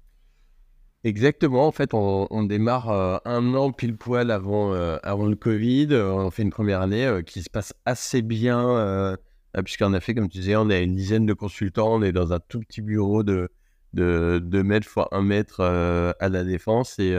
[1.05, 6.43] Exactement, en fait on, démarre un an pile poil avant, avant le Covid, on fait
[6.43, 9.17] une première année qui se passe assez bien,
[9.63, 12.33] puisqu'on a fait comme tu disais, on a une dizaine de consultants, on est dans
[12.33, 13.49] un tout petit bureau de,
[13.93, 17.15] de 2 mètres fois 1 mètre à la défense et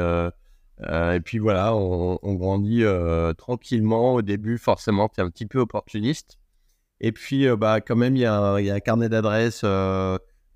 [0.89, 4.15] euh, puis voilà, on, grandit euh, tranquillement.
[4.15, 6.39] Au début, forcément, tu es un petit peu opportuniste.
[7.01, 9.65] Et puis, euh, bah, quand même, il y, a un carnet d'adresses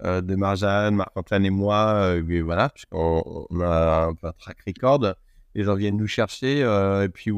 [0.03, 2.15] de Marjane, Marc-Antoine et moi.
[2.17, 5.15] et voilà, puisqu'on on a un, track record.
[5.55, 6.61] Les gens viennent nous chercher.
[6.61, 7.31] et puis,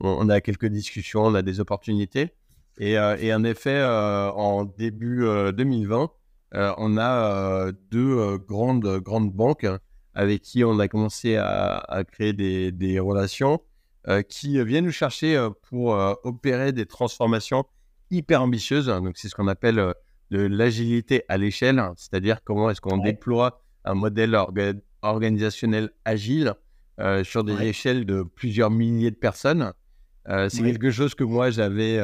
[0.00, 2.30] on, a quelques discussions, on a des opportunités.
[2.78, 6.10] Et, en effet, en début 2020,
[6.52, 9.66] on a deux grandes, grandes banques
[10.14, 13.60] avec qui on a commencé à, créer des, relations
[14.08, 17.64] euh, qui viennent nous chercher euh, pour euh, opérer des transformations
[18.10, 18.86] hyper ambitieuses.
[18.86, 19.94] Donc, c'est ce qu'on appelle
[20.30, 24.36] de l'agilité à l'échelle, c'est-à-dire comment est-ce qu'on déploie un modèle
[25.02, 26.54] organisationnel agile
[27.22, 29.72] sur des échelles de plusieurs milliers de personnes.
[30.26, 32.02] c'est quelque chose que moi j'avais.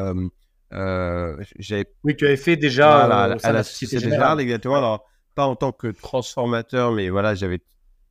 [2.05, 4.77] oui, tu avais fait déjà à la, Société Générale, exactement.
[4.77, 7.61] Alors, pas en tant que transformateur, mais voilà, j'avais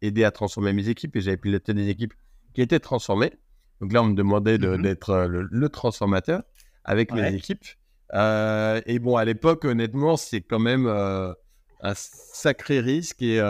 [0.01, 2.13] aider à transformer mes équipes et j'avais piloté des équipes
[2.53, 3.33] qui étaient transformées.
[3.81, 6.43] Donc là, on me demandait mmh d'être euh, le, transformateur
[6.83, 7.65] avec mes équipes.
[8.13, 11.33] Euh, et bon, à l'époque, honnêtement, c'est quand même euh,
[11.81, 13.41] un sacré risque et,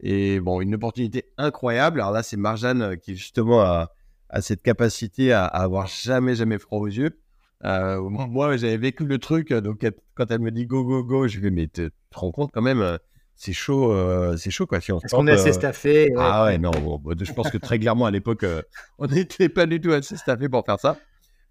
[0.00, 2.00] et bon, une opportunité incroyable.
[2.00, 3.90] Alors là, c'est Marjane qui justement a,
[4.40, 7.18] cette capacité à, avoir jamais, jamais froid aux yeux.
[7.62, 11.50] moi, j'avais vécu le truc, donc quand elle me dit go, go, go, je vais,
[11.50, 12.98] mais te, te rends compte quand même,
[13.36, 14.80] c'est chaud, euh, c'est chaud quoi.
[14.80, 16.72] Si on Est-ce qu'on est assez staffé Ah ouais, non,
[17.20, 18.62] je pense que très clairement à l'époque, euh,
[18.98, 20.98] on n'était pas du tout assez staffé pour faire ça.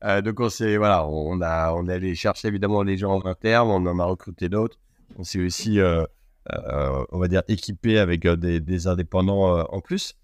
[0.04, 3.26] Euh, donc on s'est, voilà, on a, on est allé chercher évidemment les gens en
[3.26, 4.78] interne, on en a recruté d'autres.
[5.18, 10.16] On s'est aussi, on va dire, équipé avec des, indépendants en plus.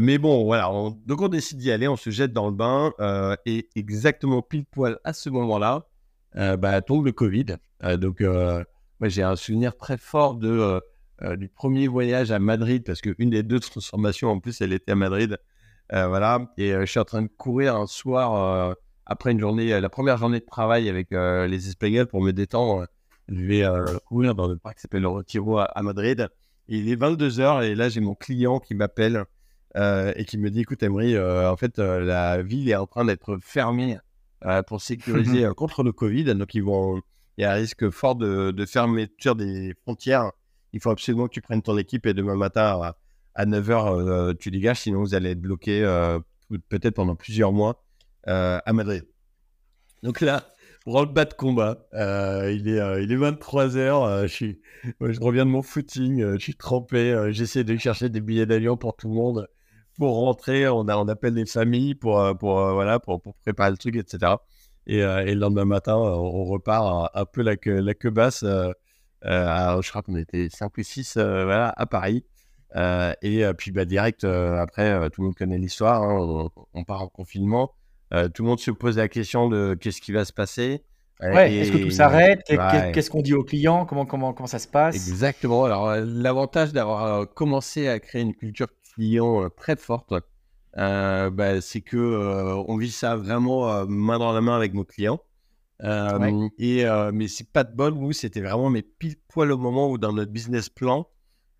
[0.00, 0.70] mais bon, voilà,
[1.06, 2.92] donc on décide d'y aller, on se jette dans le bain
[3.44, 5.86] et exactement pile poil à ce moment-là,
[6.34, 7.56] bah, tombe le Covid.
[7.98, 10.80] donc moi j'ai un souvenir très fort de
[11.22, 14.92] euh, du premier voyage à Madrid, parce qu'une des deux transformations, en plus, elle était
[14.92, 15.36] à Madrid.
[15.92, 16.50] Euh, voilà.
[16.56, 18.74] Et euh, je suis en train de courir un soir
[19.10, 22.86] après une journée, la première journée de travail avec les Espagnols pour me détendre.
[23.28, 23.64] Je vais
[24.06, 26.28] courir dans le parc qui s'appelle le Retiro à, Madrid.
[26.68, 29.24] il est 22h et là, j'ai mon client qui m'appelle
[29.74, 33.98] et qui me dit Écoute, Emery, en fait, la ville est en train d'être fermée
[34.68, 36.36] pour sécuriser contre le Covid.
[36.36, 37.02] Donc, ils vont,
[37.36, 40.30] il y a un risque fort de, de fermeture des frontières.
[40.72, 42.96] Il faut absolument que tu prennes ton équipe et demain matin à,
[43.34, 45.82] à 9h, tu dégages, sinon vous allez être bloqué
[46.68, 47.82] peut-être pendant plusieurs mois
[48.26, 49.04] à Madrid.
[50.02, 50.44] Donc là,
[50.86, 51.86] le bas de combat.
[51.94, 53.78] Euh, il, est, euh, est 23h.
[53.78, 56.34] Euh, je, reviens de mon footing.
[56.34, 57.30] je suis trempé.
[57.32, 59.48] J'essaie de chercher des billets d'avion pour tout le monde.
[59.98, 64.34] Pour rentrer, on, appelle les familles pour, pour, voilà, pour, préparer le truc, etc.
[64.86, 68.42] Et, le lendemain matin, on repart un, peu la queue, basse.
[68.42, 72.24] je crois qu'on était 5 ou 6 voilà, à Paris.
[72.74, 76.02] et puis bah, direct, après, tout le monde connaît l'histoire.
[76.02, 77.74] Hein, on, part en confinement.
[78.12, 80.82] Euh, tout le monde se pose la question de qu'est-ce qui va se passer.
[81.20, 82.42] Ouais, est-ce que tout s'arrête?
[82.46, 83.84] Qu'est-ce qu'on dit aux clients?
[83.84, 84.96] Comment, comment, comment ça se passe?
[84.96, 85.64] Exactement.
[85.64, 90.12] Alors, euh, l'avantage d'avoir euh, commencé à créer une culture client très forte,
[90.74, 95.20] bah, c'est que on vit ça vraiment main dans la main avec nos clients.
[95.82, 99.98] et, mais c'est pas de bol, nous, c'était vraiment mais pile poil au moment où
[99.98, 101.06] dans notre business plan,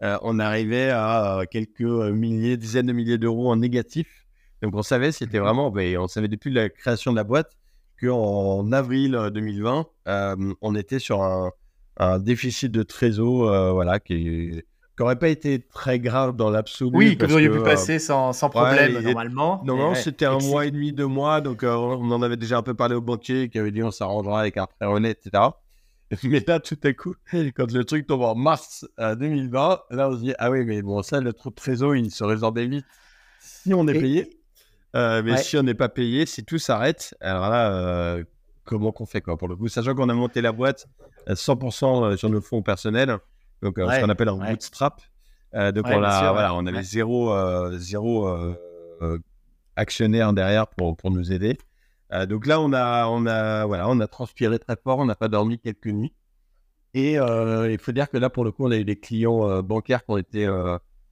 [0.01, 4.20] on arrivait à quelques milliers, dizaines de milliers d'euros en négatif
[4.63, 7.57] donc on savait, c'était mmh vraiment, ben, on savait depuis la création de la boîte
[8.01, 11.53] qu'en avril 2020, euh, euh, on était sur un,
[12.19, 14.63] déficit de trésor, euh, voilà, qui
[14.99, 16.97] n'aurait pas été très grave dans l'absolu.
[16.97, 19.63] Oui, que vous auriez pu passer sans, problème normalement.
[19.65, 22.63] Non, non, c'était un mois et demi, deux mois, donc on en avait déjà un
[22.63, 25.45] peu parlé au banquier qui avait dit on s'arrangera avec un prêt honnête, etc.
[26.25, 27.15] Mais là, tout à coup,
[27.55, 31.03] quand le truc tombe en mars 2020, là on se dit ah oui, mais bon,
[31.03, 32.85] ça, le trou de trésor, il se résorbait vite
[33.39, 34.40] si on est payé.
[34.97, 38.25] Euh, mais si on n'est pas payé, si tout s'arrête, alors là, euh,
[38.65, 39.69] comment qu'on fait quoi pour le coup?
[39.69, 40.89] Sachant qu'on a monté la boîte
[41.29, 43.19] 100% euh, sur nos fonds personnels,
[43.63, 45.01] donc ce qu'on appelle un bootstrap.
[45.53, 47.33] donc on, a, voilà, on avait zéro,
[47.79, 48.29] zéro
[49.77, 51.57] actionnaire derrière pour, pour nous aider.
[52.29, 55.29] donc là, on a, on, a, voilà, on a transpiré très fort, on n'a pas
[55.29, 56.15] dormi quelques nuits.
[56.95, 60.05] Et il faut dire que là, pour le coup, on a eu des clients bancaires
[60.05, 60.49] qui ont été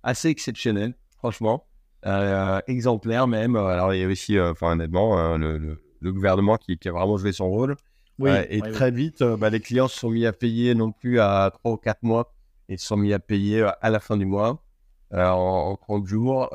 [0.03, 1.68] assez exceptionnels, franchement.
[2.07, 3.57] Euh, exemplaire même.
[3.57, 6.93] Alors, il y a aussi, euh, enfin, honnêtement, euh, le, le, gouvernement qui, qui, a
[6.93, 7.77] vraiment joué son rôle.
[8.25, 11.73] et très vite, bah, les clients se sont mis à payer non plus à 3
[11.73, 12.33] ou 4 mois,
[12.69, 14.63] ils se sont mis à payer à la fin du mois,
[15.13, 16.51] en, en, 30 jours.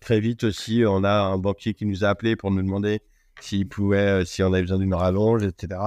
[0.00, 3.00] très vite aussi, on a un banquier qui nous a appelé pour nous demander
[3.40, 5.80] s'il pouvait, si on avait besoin d'une rallonge, etc.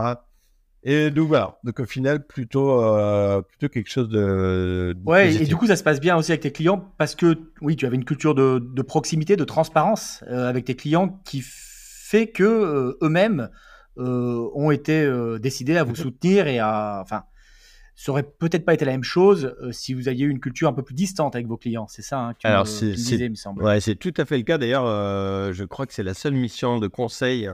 [0.86, 5.56] Et donc voilà, donc au final, plutôt, euh, plutôt quelque chose de, Ouais, et du
[5.56, 8.04] coup, ça se passe bien aussi avec tes clients parce que, oui, tu avais une
[8.04, 13.50] culture de, de proximité, de transparence euh, avec tes clients qui fait que euh, eux-mêmes
[13.96, 15.08] ont été
[15.39, 17.00] décidés à vous soutenir et à.
[17.04, 17.26] Enfin,
[17.96, 20.74] ça aurait peut-être pas été la même chose si vous aviez eu une culture un
[20.74, 21.86] peu plus distante avec vos clients.
[21.88, 23.62] C'est ça hein, que Alors, c'est, il me semble.
[23.62, 24.58] Ouais, c'est tout à fait le cas.
[24.58, 24.86] D'ailleurs,
[25.54, 27.52] je crois que c'est la seule mission de conseil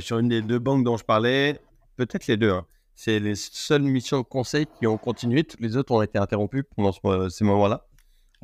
[0.00, 1.60] sur une des deux banques dont je parlais
[1.96, 2.50] peut-être les deux.
[2.50, 2.66] Hein.
[2.94, 5.44] C'est les seules missions de conseil qui ont continué.
[5.44, 6.92] Toutes les autres ont été interrompues pendant
[7.28, 7.86] ces moments-là.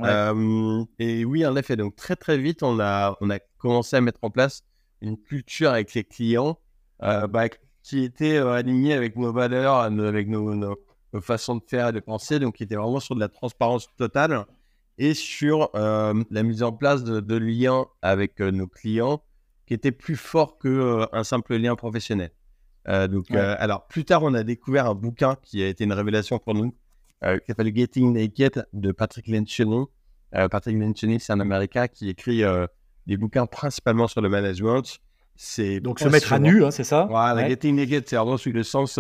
[0.00, 4.00] Euh, et oui, en effet, donc très très vite, on a, on a commencé à
[4.00, 4.62] mettre en place
[5.00, 6.58] une culture avec les clients
[7.02, 7.48] euh, bah,
[7.82, 10.76] qui était euh, alignée avec nos valeurs, avec nos, nos,
[11.20, 14.46] façons de faire et de penser, donc qui était vraiment sur de la transparence totale
[14.98, 19.22] et sur la mise en place de, de liens avec nos clients
[19.66, 22.30] qui étaient plus forts qu'un simple lien professionnel.
[22.88, 25.92] Euh, donc, euh, alors, plus tard, on a découvert un bouquin qui a été une
[25.92, 26.74] révélation pour nous,
[27.24, 29.86] euh, qui s'appelle Getting Naked de Patrick Lencioni.
[30.50, 32.42] Patrick Lencioni, c'est un Américain qui écrit
[33.06, 34.98] des bouquins principalement sur le management.
[35.36, 37.06] C'est donc se mettre à nu, hein, c'est ça?
[37.10, 38.98] Voilà, Getting Naked, c'est vraiment sur le sens.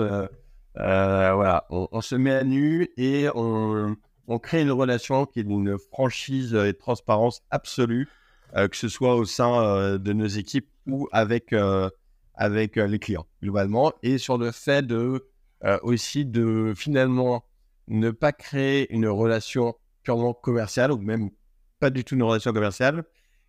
[0.74, 3.96] voilà, on, se met à nu et on,
[4.28, 8.08] on crée une relation qui est d'une franchise et de transparence absolue,
[8.54, 11.54] que ce soit au sein de nos équipes ou avec
[12.34, 15.28] avec euh, les clients globalement et sur le fait de
[15.64, 17.44] euh, aussi de finalement
[17.88, 21.30] ne pas créer une relation purement commerciale ou même
[21.78, 23.04] pas du tout une relation commerciale,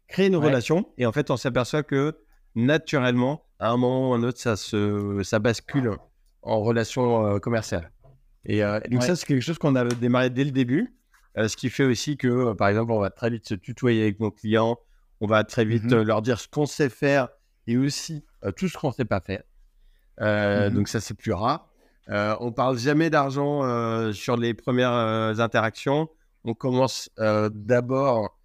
[0.08, 2.18] créer une relation et en fait on s'aperçoit que
[2.56, 5.92] naturellement à un moment ou à un autre ça se ça bascule
[6.42, 7.92] en relation euh, commerciale.
[8.46, 8.62] Et,
[8.92, 10.98] donc ça c'est quelque chose qu'on a démarré dès le début,
[11.38, 14.32] ce qui fait aussi que par exemple on va très vite se tutoyer avec nos
[14.32, 14.78] clients,
[15.22, 17.30] on va très vite mmh leur dire ce qu'on sait faire
[17.68, 19.44] et aussi tout ce qu'on ne sait pas faire.
[20.22, 21.70] Euh, mmh donc ça, c'est plus rare.
[22.10, 23.62] Euh, on parle jamais d'argent
[24.14, 26.10] sur les premières interactions.
[26.44, 28.38] On commence d'abord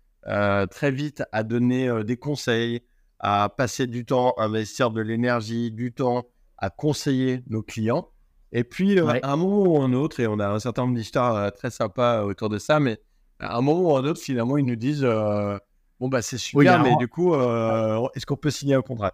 [0.71, 2.83] très vite à donner des conseils,
[3.19, 6.27] à passer du temps, à investir de l'énergie, du temps
[6.61, 8.09] à conseiller nos clients.
[8.51, 11.53] Et puis, à un moment ou un autre, et on a un certain nombre d'histoires
[11.53, 13.01] très sympas autour de ça, mais
[13.41, 15.07] à un moment ou un autre, finalement, ils nous disent
[16.01, 19.13] Bon, bah, c'est super, mais du coup, est-ce qu'on peut signer un contrat?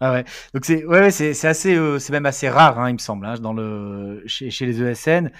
[0.00, 0.22] Ah.
[0.54, 3.34] Donc c'est ouais, c'est assez euh, c'est même assez rare hein, il me semble hein,
[3.34, 5.30] dans le chez, les ESN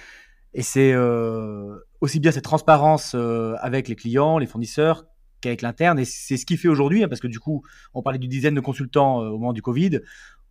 [0.55, 5.07] et c'est euh, aussi bien cette transparence euh, avec les clients, les fournisseurs
[5.41, 7.63] qu'avec l'interne et c'est ce qui fait aujourd'hui hein, parce que du coup
[7.95, 10.01] on parlait du dizaine de consultants au moment du Covid.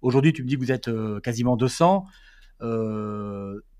[0.01, 0.89] Aujourd'hui tu me dis que vous êtes
[1.21, 2.05] quasiment 200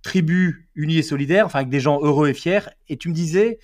[0.02, 3.60] tribu unie et solidaire, enfin avec des gens heureux et fiers et tu me disais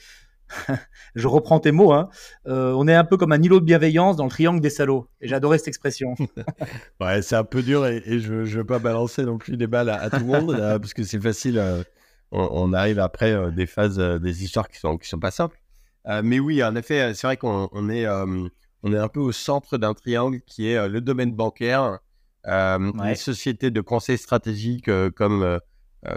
[1.16, 2.10] je reprends tes mots, hein.
[2.48, 5.08] euh, on est un peu comme un îlot de bienveillance dans le triangle des salauds.
[5.22, 6.16] Et j'adorais cette expression.
[7.02, 9.90] ouais, c'est un peu dur et, je ne veux pas balancer non plus des balles
[9.90, 11.58] à, tout le monde parce que c'est facile.
[11.58, 11.84] Euh,
[12.32, 15.58] on, arrive après euh, des phases, des histoires qui sont, qui sont pas simples.
[16.24, 19.94] mais oui, en effet, c'est vrai qu'on est, on est un peu au centre d'un
[19.94, 22.00] triangle qui est le domaine bancaire,
[22.46, 25.60] les sociétés de conseil stratégique comme euh,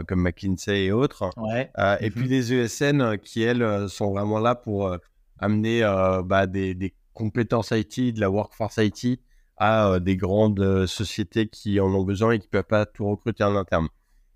[0.07, 1.31] comme McKinsey et autres.
[1.79, 4.97] Euh, et puis les mmh ESN euh, qui, elles, sont vraiment là pour
[5.39, 5.83] amener
[6.25, 9.21] bah, des, compétences IT, de la workforce IT
[9.57, 13.45] à des grandes sociétés qui en ont besoin et qui ne peuvent pas tout recruter
[13.45, 13.87] en interne.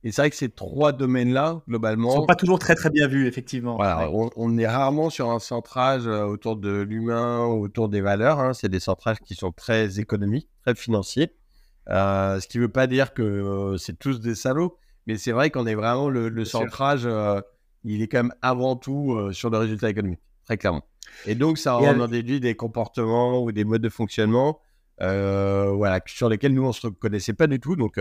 [0.05, 2.11] Et c'est vrai que ces trois domaines-là, globalement.
[2.11, 3.75] ne sont pas toujours très très bien vus, effectivement.
[3.75, 8.39] Voilà, on, est rarement sur un centrage autour de l'humain, autour des valeurs.
[8.39, 8.55] Hein.
[8.55, 11.35] C'est des centrages qui sont très économiques, très financiers.
[11.89, 14.79] ce qui ne veut pas dire que c'est tous des salauds,
[15.09, 17.41] mais c'est vrai qu'on est vraiment le, centrage, euh,
[17.83, 20.85] il est quand même avant tout euh, sur le résultat économique, très clairement.
[21.25, 24.61] Et donc, ça en déduit des comportements ou des modes de fonctionnement
[25.01, 27.75] euh, voilà, sur lesquels nous, on ne se reconnaissait pas du tout.
[27.75, 27.99] Donc,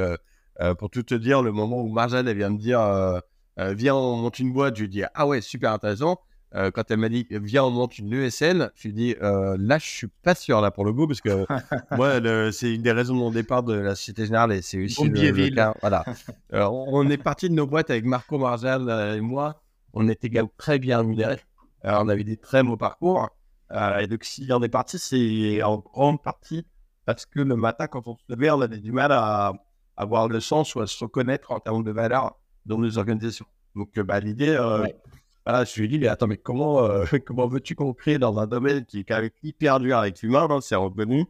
[0.77, 2.81] pour tout te dire, le moment où Marjane vient me dire
[3.57, 6.19] Viens, on monte une boîte, je lui dis Ah ouais, super intéressant.
[6.55, 9.57] Euh, quand elle m'a dit viens on monte une ESN, je lui ai dit euh,
[9.59, 11.45] là je suis pas sûr là pour le goût parce que
[11.97, 12.21] moi
[12.53, 15.49] c'est une des raisons de mon départ de la Société Générale et c'est aussi le,
[15.53, 15.73] cas.
[15.81, 16.05] Voilà.
[16.53, 19.61] on est parti de nos boîtes avec Marco Marjal et moi,
[19.93, 21.41] on était très bien rémunérés.
[21.83, 23.29] on avait des très beaux parcours.
[23.73, 26.65] Euh, et donc si on est parti, c'est en grande partie
[27.05, 29.53] parce que le matin quand on se levait, on avait du mal à,
[29.97, 33.47] avoir le sens ou à se reconnaître en termes de valeur dans nos organisations.
[33.75, 34.57] Donc bah, l'idée
[35.49, 38.37] ah, je lui ai dit, mais attends, mais comment, euh, comment veux-tu qu'on crée dans
[38.37, 41.25] un domaine qui est quand même hyper dur avec l'humain, hein, c'est revenu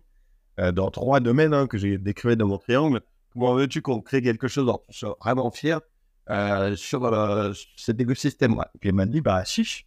[0.60, 3.02] euh, dans trois domaines hein, que j'ai décrivés dans mon triangle.
[3.32, 5.82] Comment veux-tu qu'on crée quelque chose dont on soit vraiment fier
[6.32, 9.86] euh, sur cet écosystème-là Et puis elle m'a dit, bah, chiche,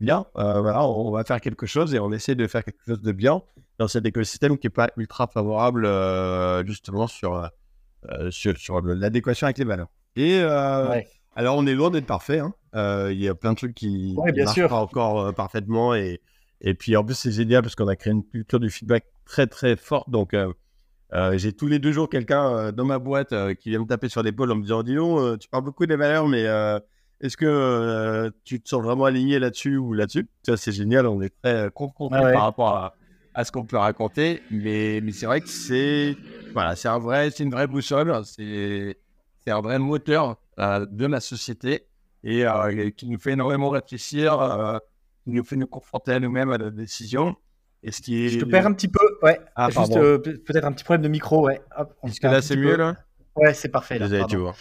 [0.00, 3.12] bien, voilà, on va faire quelque chose et on essaie de faire quelque chose de
[3.12, 3.42] bien
[3.78, 5.86] dans cet écosystème qui n'est pas ultra favorable
[6.66, 7.50] justement sur,
[8.30, 9.88] sur, l'adéquation avec les valeurs.
[10.16, 12.38] Et alors, on est loin d'être parfait.
[12.38, 12.54] Hein.
[12.74, 15.94] Euh, il y a plein de trucs qui ne marchent pas encore euh, parfaitement.
[15.94, 16.20] Et,
[16.60, 19.46] et puis, en plus, c'est génial parce qu'on a créé une culture du feedback très,
[19.46, 20.10] très forte.
[20.10, 20.52] Donc, euh,
[21.36, 24.52] j'ai tous les deux jours quelqu'un dans ma boîte qui vient me taper sur l'épaule
[24.52, 26.44] en me disant Dis donc, tu parles beaucoup des valeurs, mais
[27.20, 30.28] est-ce que tu te sens vraiment aligné là-dessus ou là-dessus?
[30.42, 31.06] Ça, c'est génial.
[31.06, 32.94] On est très confrontés par rapport à,
[33.32, 34.42] à ce qu'on peut raconter.
[34.50, 36.16] Mais, mais c'est vrai que c'est
[36.52, 38.12] voilà, un vrai, une vraie boussole.
[38.24, 38.96] C'est
[39.46, 41.86] un vrai moteur de la société
[42.24, 44.78] euh, et qui nous fait énormément réfléchir, euh,
[45.24, 47.36] qui nous fait nous confronter à nous-mêmes à la décision.
[47.82, 48.28] Et ce qui est...
[48.28, 49.38] Je te perds un petit peu, ouais.
[49.54, 51.60] Ah, Juste peut-être un petit problème de micro, ouais.
[52.04, 52.96] Est-ce que là c'est mieux là
[53.36, 54.00] Ouais, c'est parfait.
[54.00, 54.54] Là, tu vois.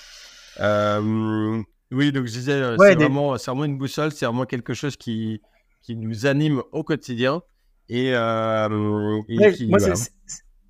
[1.91, 5.41] oui, donc je disais, c'est vraiment, vraiment, une boussole, c'est vraiment quelque chose qui,
[5.81, 7.41] qui nous anime au quotidien.
[7.89, 9.79] Et, moi,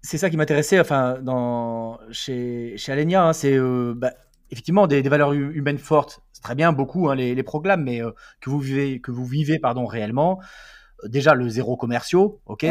[0.02, 3.60] c'est ça qui m'intéressait enfin, dans, chez, chez Alenia, hein, c'est
[3.94, 4.14] bah,
[4.52, 8.12] effectivement des, valeurs humaines fortes, c'est très bien, beaucoup hein, les, les, proclames, mais euh,
[8.42, 10.40] que vous vivez, que vous vivez pardon, réellement.
[11.04, 12.66] Euh, déjà le zéro commerciaux, ok?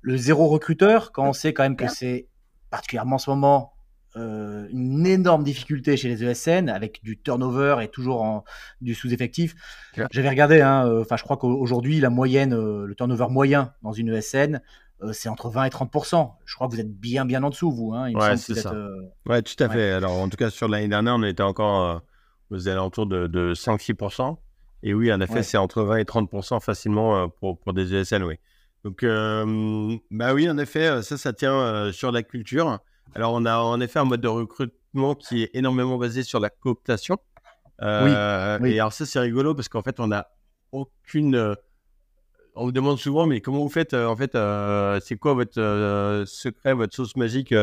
[0.00, 2.28] Le zéro recruteur, quand on sait quand même que c'est
[2.70, 3.74] particulièrement en ce moment
[4.16, 8.44] euh, une énorme difficulté chez les ESN avec du turnover et toujours en,
[8.80, 9.54] du sous-effectif.
[10.10, 14.60] J'avais regardé, hein, enfin je crois qu'aujourd'hui la moyenne, le turnover moyen dans une ESN,
[15.02, 15.90] euh, c'est entre 20 et 30
[16.44, 17.92] Je crois que vous êtes bien, bien en dessous, vous.
[17.94, 18.72] Hein, ouais, c'est ça.
[18.72, 19.92] Euh, ouais, tout à fait.
[19.92, 21.98] Alors, en tout cas, sur l'année dernière, on était encore euh,
[22.50, 24.36] aux alentours de, de 5-6
[24.82, 28.36] Et oui, en effet, c'est entre 20 et 30% facilement pour, pour des ESN, oui.
[28.84, 32.78] Donc, bah oui, en effet, ça, ça tient sur la culture.
[33.14, 36.50] Alors, on a en effet un mode de recrutement qui est énormément basé sur la
[36.50, 37.18] cooptation.
[37.80, 38.12] oui,
[38.60, 38.72] oui.
[38.72, 40.28] Et alors, ça, c'est rigolo parce qu'en fait, on n'a
[40.72, 41.56] aucune
[42.54, 45.60] on vous demande souvent, mais comment vous faites euh, En fait, euh, c'est quoi votre
[45.60, 47.54] euh, secret, votre sauce magique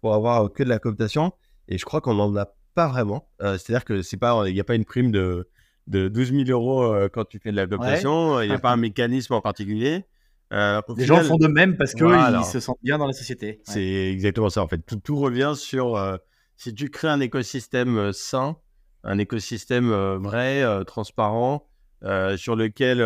[0.00, 1.32] pour avoir que de la cooptation?
[1.68, 3.28] Et je crois qu'on n'en a pas vraiment.
[3.40, 5.48] C'est-à-dire que c'est pas, il n'y a pas une prime de,
[5.86, 8.40] de 12 000 euros quand tu fais de la cooptation.
[8.40, 10.04] Il n'y a pas un mécanisme en particulier.
[10.50, 13.60] Les gens font de même parce qu'ils se sentent bien dans la société.
[13.64, 14.62] C'est exactement ça.
[14.62, 16.18] En fait, tout, tout revient sur
[16.56, 18.56] si tu crées un écosystème sain,
[19.04, 21.67] un écosystème vrai, transparent,
[22.02, 22.98] sur lequel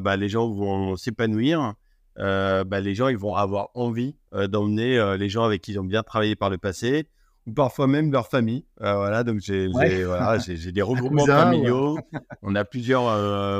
[0.00, 1.74] bah, les gens vont s'épanouir,
[2.16, 6.02] bah, les gens ils vont avoir envie d'emmener les gens avec qui ils ont bien
[6.02, 7.08] travaillé par le passé,
[7.46, 8.64] ou parfois même leur famille.
[8.78, 10.38] voilà, donc j'ai voilà,
[10.72, 11.98] des regroupements familiaux.
[12.42, 13.02] on a plusieurs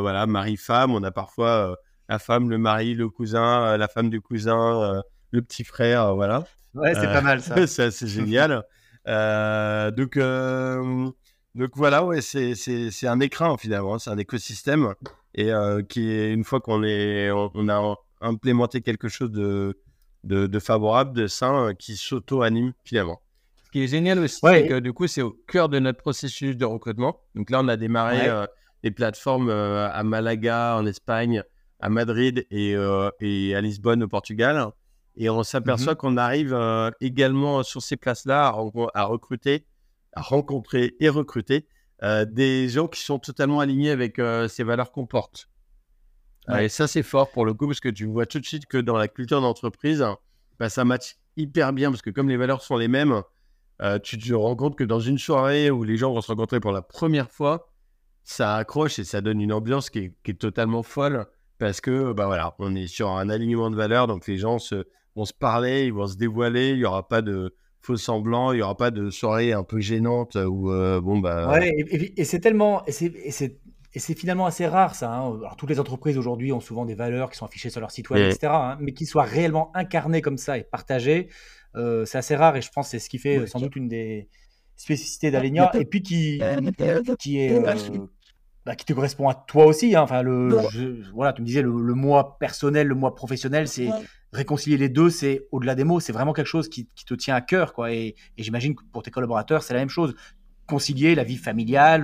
[0.00, 1.76] voilà, mari-femme, on a parfois
[2.08, 6.44] la femme, le mari, le cousin, la femme du cousin, le petit frère, voilà.
[6.74, 7.66] Ouais, c'est pas mal ça.
[7.90, 8.62] c'est génial.
[9.06, 10.18] donc,
[11.54, 14.94] donc voilà, ouais, c'est un écran finalement, c'est un écosystème
[15.34, 15.50] et
[15.88, 19.78] qui est une fois qu'on est, on, a implémenté quelque chose de,
[20.24, 23.20] de, favorable, de sain, qui s'auto-anime finalement.
[23.64, 26.56] Ce qui est génial aussi, c'est que du coup, c'est au cœur de notre processus
[26.56, 27.20] de recrutement.
[27.34, 28.28] Donc là, on a démarré
[28.82, 31.42] des plateformes à Malaga en Espagne,
[31.80, 32.74] à Madrid et,
[33.20, 34.70] et à Lisbonne au Portugal.
[35.16, 36.56] Et on s'aperçoit mmh qu'on arrive
[37.00, 38.54] également sur ces places-là
[38.94, 39.66] à, recruter,
[40.12, 41.66] à rencontrer et recruter
[42.02, 45.48] des gens qui sont totalement alignés avec ces valeurs qu'on porte.
[46.58, 48.78] Et ça, c'est fort pour le coup, parce que tu vois tout de suite que
[48.78, 50.04] dans la culture d'entreprise,
[50.58, 53.22] bah, ça match hyper bien, parce que comme les valeurs sont les mêmes,
[54.02, 56.72] tu te rends compte que dans une soirée où les gens vont se rencontrer pour
[56.72, 57.70] la première fois,
[58.24, 61.26] ça accroche et ça donne une ambiance qui est, qui est totalement folle,
[61.58, 64.86] parce que bah voilà, on est sur un alignement de valeurs, donc les gens se,
[65.14, 68.56] vont se parler, ils vont se dévoiler, il n'y aura pas de faux semblants, il
[68.56, 71.50] n'y aura pas de soirée un peu gênante où, euh, bon, bah.
[71.50, 71.74] Ouais,
[72.16, 72.82] et, c'est tellement.
[72.86, 75.10] Et c'est finalement assez rare ça.
[75.12, 75.38] Hein.
[75.38, 78.10] Alors, toutes les entreprises aujourd'hui ont souvent des valeurs qui sont affichées sur leur site
[78.10, 78.52] web, etc.
[78.54, 81.28] Hein, mais qui soient réellement incarnées comme ça et partagées,
[81.76, 83.88] euh, c'est assez rare et je pense que c'est ce qui fait sans doute une
[83.88, 84.28] des
[84.76, 86.40] spécificités d'Alenia et puis qui,
[87.18, 87.52] qui est.
[87.52, 88.06] Euh,
[88.66, 89.96] bah, qui te correspond à toi aussi.
[89.96, 90.02] Hein.
[90.02, 90.54] Enfin, le,
[91.14, 93.88] voilà, tu me disais le, le, moi personnel, le moi professionnel, c'est
[94.32, 97.40] réconcilier les deux, c'est au-delà des mots, c'est vraiment quelque chose qui, te tient à
[97.40, 97.72] cœur.
[97.72, 97.92] Quoi.
[97.92, 100.14] Et, j'imagine que pour tes collaborateurs, c'est la même chose.
[100.66, 102.02] Concilier la vie familiale,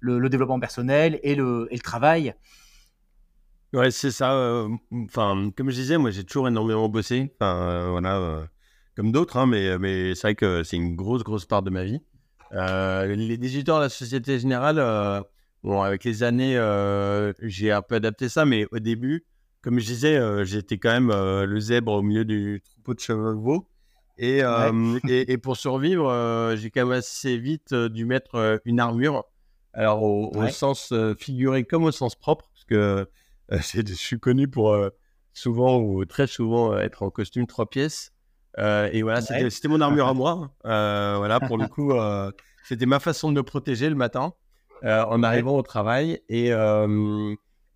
[0.00, 2.34] le, développement personnel et le, travail.
[3.72, 4.32] Ouais, c'est ça.
[4.34, 4.68] Euh,
[5.04, 7.32] enfin, comme je disais, moi, j'ai toujours énormément bossé.
[7.40, 8.44] Euh, voilà, euh,
[8.96, 11.84] comme d'autres, hein, mais, mais c'est vrai que c'est une grosse, grosse part de ma
[11.84, 12.00] vie.
[12.50, 15.24] les 18 ans la Société Générale,
[15.62, 16.56] bon, avec les années,
[17.42, 19.24] j'ai un peu adapté ça, mais au début,
[19.62, 23.00] comme je disais, euh, j'étais quand même euh, le zèbre au milieu du troupeau de
[23.00, 23.68] chevaux.
[24.16, 29.24] Et, euh, et, et, pour survivre, j'ai quand même assez vite dû mettre une armure.
[29.72, 33.08] Alors, au, sens figuré comme au sens propre, parce que
[33.50, 34.76] je suis connu pour
[35.32, 38.12] souvent ou très souvent être en costume trois pièces.
[38.58, 40.50] et voilà, c'était mon armure à moi.
[40.64, 41.92] voilà, pour le coup,
[42.64, 44.34] c'était ma façon de me protéger le matin
[44.82, 46.20] en arrivant au travail.
[46.28, 46.52] Et.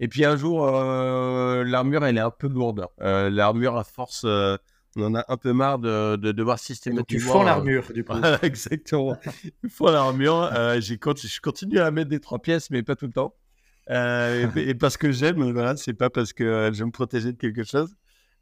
[0.00, 2.86] Et puis un jour, euh, l'armure, elle est un peu lourde.
[3.00, 4.56] Euh, l'armure, à force, euh,
[4.96, 7.20] on en a un peu marre de, de devoir systématiquement.
[7.20, 8.14] Tu fends l'armure, du coup.
[8.42, 9.16] Exactement.
[9.62, 10.50] Tu fends l'armure.
[10.80, 13.34] j'ai je continue à mettre des trois pièces, mais pas tout le temps.
[13.88, 17.94] et, parce que j'aime, voilà, c'est pas parce que je me protéger de quelque chose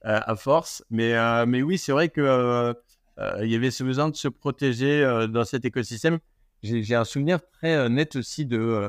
[0.03, 0.85] à force.
[0.91, 1.15] Mais,
[1.47, 2.75] mais oui, c'est vrai que
[3.43, 6.19] il y avait ce besoin de se protéger dans cet écosystème.
[6.63, 8.89] J'ai un souvenir très net aussi de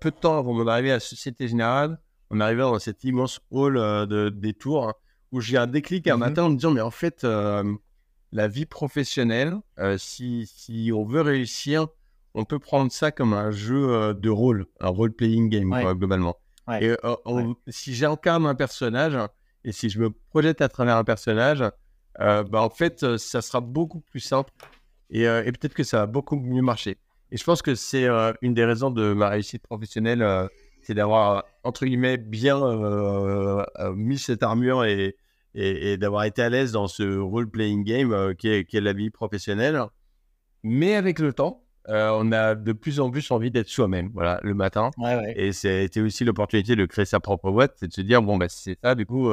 [0.00, 1.98] peu de temps avant mon arrivée à la Société Générale,
[2.30, 4.94] on arrivait dans cet immense hall euh, de, des tours hein,
[5.32, 7.64] où j'ai un déclic un mmh matin en me disant mais en fait euh,
[8.32, 9.56] la vie professionnelle,
[9.98, 11.88] si, si, on veut réussir,
[12.34, 16.36] on peut prendre ça comme un jeu de rôle, un role-playing game globalement.
[16.80, 16.94] Et
[17.66, 19.18] si j'incarne un personnage
[19.64, 21.64] et si je me projette à travers un personnage,
[22.16, 24.52] bah, en fait ça sera beaucoup plus simple
[25.10, 26.98] et, et peut-être que ça va beaucoup mieux marcher.
[27.32, 30.48] Et je pense que c'est euh, une des raisons de ma réussite professionnelle, euh,
[30.82, 33.64] c'est d'avoir, entre guillemets, bien euh,
[33.94, 35.16] mis cette armure et,
[35.54, 39.10] et, d'avoir été à l'aise dans ce role-playing game qui est, qui, est, la vie
[39.10, 39.80] professionnelle.
[40.62, 44.54] Mais avec le temps, on a de plus en plus envie d'être soi-même, voilà, le
[44.54, 44.90] matin.
[45.36, 48.46] Et c'était aussi l'opportunité de créer sa propre boîte, c'est de se dire, bon, bah,
[48.48, 49.30] c'est ça, du coup,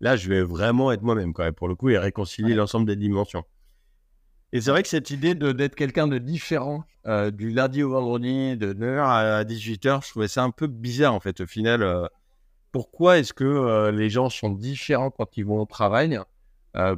[0.00, 2.96] là, je vais vraiment être moi-même, quand même, pour le coup, et réconcilier l'ensemble des
[2.96, 3.44] dimensions.
[4.54, 8.56] Et c'est vrai que cette idée d'être quelqu'un de différent euh, du lundi au vendredi,
[8.56, 11.40] de 9h à 18h, je trouvais ça un peu bizarre en fait.
[11.40, 12.06] Au final, euh,
[12.70, 16.18] pourquoi est-ce que euh, les gens sont différents quand ils vont au travail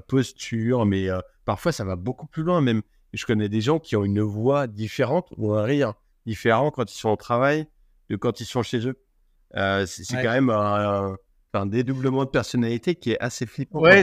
[0.07, 1.09] Posture, mais
[1.45, 2.83] parfois ça va beaucoup plus loin même.
[3.13, 5.95] Je connais des gens qui ont une voix différente ou un rire
[6.25, 7.67] différent quand ils sont au travail
[8.09, 8.99] de quand ils sont chez eux.
[9.87, 11.17] c'est quand même un,
[11.67, 13.81] dédoublement de personnalité qui est assez flippant.
[13.81, 14.03] Ouais,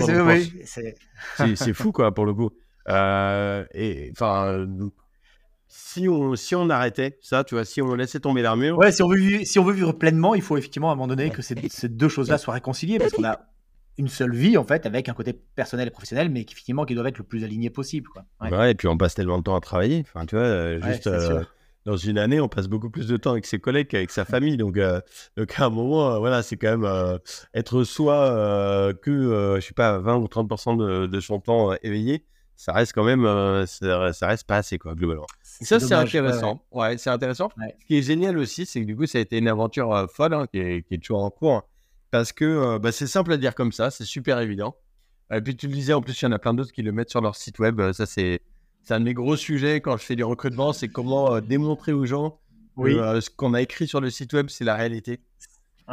[1.55, 2.51] c'est fou quoi pour le coup.
[2.89, 4.67] Euh, et enfin,
[5.67, 8.77] si on, si on arrêtait ça, tu vois, si on laissait tomber l'armure.
[8.77, 10.95] Ouais, si on, veut vivre, si on veut vivre pleinement, il faut effectivement à un
[10.95, 13.39] moment donné que ces, ces deux choses-là soient réconciliées parce qu'on a
[13.97, 16.95] une seule vie en fait, avec un côté personnel et professionnel, mais qui finalement qui
[16.95, 18.07] doivent être le plus aligné possible.
[18.09, 18.25] Quoi.
[18.41, 18.71] Ouais.
[18.71, 20.03] et puis on passe tellement de temps à travailler.
[20.07, 21.43] Enfin, tu vois, euh, juste euh,
[21.85, 24.57] dans une année, on passe beaucoup plus de temps avec ses collègues qu'avec sa famille.
[24.57, 25.01] Donc, euh,
[25.37, 27.19] donc à un moment, voilà, c'est quand même
[27.53, 32.25] être soi que, je sais pas, 20 ou 30% de, de, son temps éveillé.
[32.55, 33.23] Ça reste quand même,
[33.65, 35.25] ça, reste pas assez, quoi, globalement.
[35.41, 36.63] Ça, c'est intéressant.
[36.71, 37.49] Ouais, c'est intéressant.
[37.57, 40.33] Ce qui est génial aussi, c'est que du coup, ça a été une aventure folle,
[40.33, 41.67] hein, qui, est, qui, est, toujours en cours
[42.13, 44.75] parce que euh, bah, c'est simple à dire comme ça, c'est super évident.
[45.33, 46.91] Et puis tu le disais, en plus, il y en a plein d'autres qui le
[46.91, 47.79] mettent sur leur site web.
[47.79, 48.39] Euh, ça, c'est
[48.91, 52.05] un de mes gros sujets quand je fais du recrutement, c'est comment euh, démontrer aux
[52.05, 52.39] gens
[52.77, 55.21] que ce qu'on a écrit sur le site web, c'est la réalité.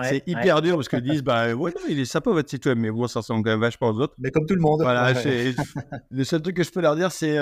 [0.02, 2.78] C'est hyper dur parce qu'ils disent, bah ouais, non, il est sympa votre site web,
[2.78, 4.14] mais bon, ça ressemble quand même vachement aux autres.
[4.18, 4.82] Mais comme tout le monde.
[4.82, 5.12] Voilà,
[6.10, 7.38] le seul truc que je peux leur dire, c'est,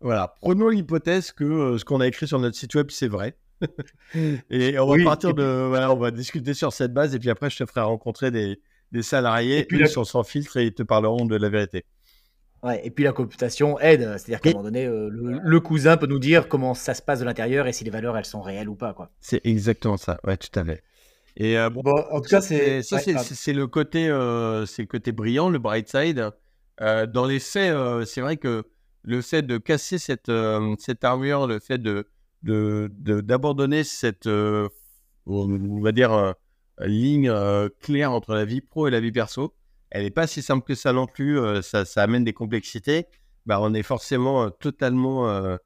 [0.00, 3.36] voilà, prenons l'hypothèse que ce qu'on a écrit sur notre site web, c'est vrai.
[4.50, 5.66] et on va partir de.
[5.68, 8.60] Voilà, on va discuter sur cette base et puis après, je te ferai rencontrer des,
[8.92, 11.84] des salariés et puis ils sont sans filtre et ils te parleront de la vérité.
[12.62, 16.06] Ouais, et puis la computation aide, c'est-à-dire qu'à un moment donné, euh, le, cousin peut
[16.06, 18.68] nous dire comment ça se passe de l'intérieur et si les valeurs elles sont réelles
[18.68, 18.92] ou pas.
[18.92, 19.10] quoi.
[19.20, 20.82] C'est exactement ça, ouais, tout à fait.
[21.36, 25.12] Et euh, bon, en tout cas, c'est ça, c'est le côté, euh, c'est le côté
[25.12, 26.30] brillant, le bright side.
[26.80, 27.76] dans les faits,
[28.06, 28.64] c'est vrai que
[29.02, 30.32] le fait de casser cette,
[30.78, 32.06] cette armure, le fait de
[32.42, 36.34] d'abandonner cette, on va dire,
[36.78, 37.32] ligne
[37.80, 39.54] claire entre la vie pro et la vie perso.
[39.90, 43.06] Elle n'est pas si simple que ça non plus, ça, ça, amène des complexités.
[43.46, 45.58] Bah, on est forcément totalement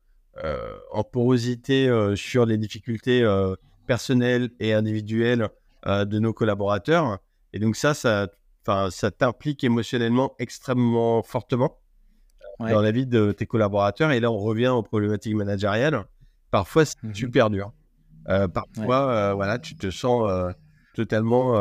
[0.92, 3.24] en porosité sur les difficultés
[3.86, 5.48] personnelles et individuelles
[5.86, 7.18] de nos collaborateurs.
[7.52, 8.28] Et donc ça, ça,
[8.90, 11.78] ça t'implique émotionnellement extrêmement fortement
[12.58, 14.12] dans la vie de tes collaborateurs.
[14.12, 16.04] Et là, on revient aux problématiques managériales.
[16.50, 17.72] Parfois, c'est mmh super dur.
[18.28, 20.50] Euh, parfois, euh, voilà, tu te sens euh,
[20.94, 21.54] totalement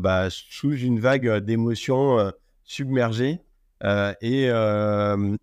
[0.00, 2.32] bah, sous une vague d'émotions
[2.64, 3.40] submergées.
[4.20, 4.44] et,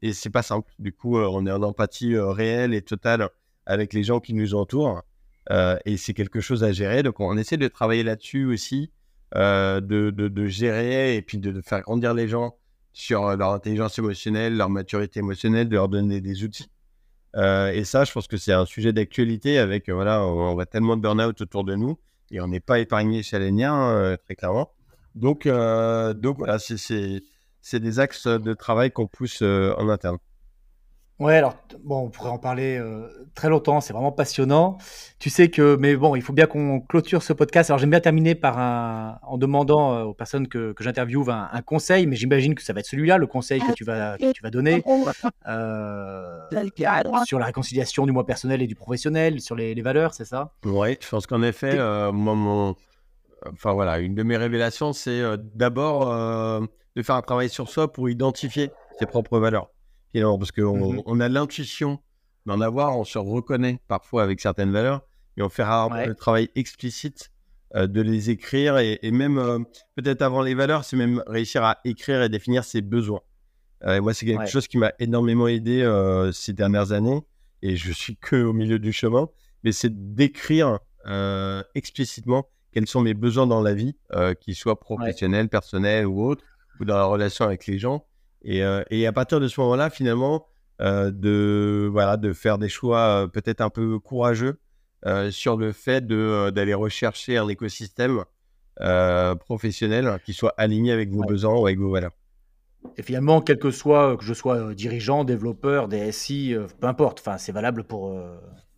[0.01, 0.71] et c'est pas simple.
[0.79, 3.29] Du coup, on est en empathie réelle et totale
[3.65, 5.03] avec les gens qui nous entourent.
[5.49, 7.03] Et c'est quelque chose à gérer.
[7.03, 8.91] Donc, on essaie de travailler là-dessus aussi,
[9.33, 12.57] de, de, gérer et puis de, faire grandir les gens
[12.93, 16.69] sur leur intelligence émotionnelle, leur maturité émotionnelle, de leur donner des outils.
[17.35, 20.65] Euh, et ça, je pense que c'est un sujet d'actualité avec, euh, voilà, on, voit
[20.65, 21.99] tellement de burn-out autour de nous
[22.31, 24.71] et on n'est pas épargné chez Alenia, hein, très clairement.
[25.15, 30.17] Donc, euh, donc voilà, c'est des axes de travail qu'on pousse en interne.
[31.19, 34.77] Ouais, alors bon, on pourrait en parler euh, très longtemps, c'est vraiment passionnant.
[35.17, 37.71] Tu sais que, mais bon, il faut bien qu'on clôture ce podcast.
[37.71, 41.49] Alors j'aime bien terminer par un, en demandant euh, aux personnes que, que j'interviewe un,
[41.51, 44.31] un, conseil, mais j'imagine que ça va être celui-là, le conseil que tu vas, que
[44.31, 44.83] tu vas donner
[45.47, 46.39] euh,
[47.25, 50.51] sur la réconciliation du moi personnel et du professionnel, sur les, les valeurs, c'est ça?
[50.65, 52.75] Oui, je pense qu'en effet, euh, mon,
[53.51, 55.23] enfin voilà, une de mes révélations, c'est
[55.55, 56.05] d'abord
[56.95, 59.71] de faire un travail sur soi pour identifier ses propres valeurs
[60.13, 61.99] parce qu'on mmh on a l'intuition
[62.45, 65.01] d'en avoir, on se reconnaît parfois avec certaines valeurs,
[65.35, 67.31] mais on fait rarement le travail explicite
[67.75, 69.59] euh, de les écrire et, même euh,
[69.95, 73.19] peut-être avant les valeurs, c'est même réussir à écrire et définir ses besoins.
[73.83, 75.85] Euh, moi, c'est quelque chose qui m'a énormément aidé
[76.33, 77.21] ces dernières années
[77.61, 79.27] et je suis que au milieu du chemin,
[79.63, 80.79] mais c'est d'écrire
[81.75, 83.97] explicitement quels sont mes besoins dans la vie,
[84.39, 86.43] qu'ils soient professionnels, personnels ou autres,
[86.79, 88.05] ou dans la relation avec les gens.
[88.45, 90.47] Euh, et, à partir de ce moment-là, finalement,
[90.81, 94.59] euh, de, voilà, de faire des choix euh, peut-être un peu courageux
[95.29, 98.25] sur le fait d'aller rechercher un écosystème
[99.39, 102.11] professionnel qui soit aligné avec vos besoins ou avec vos valeurs.
[102.97, 107.53] Et finalement, quel que soit, que je sois dirigeant, développeur, DSI, peu importe, enfin, c'est
[107.53, 108.19] valable pour,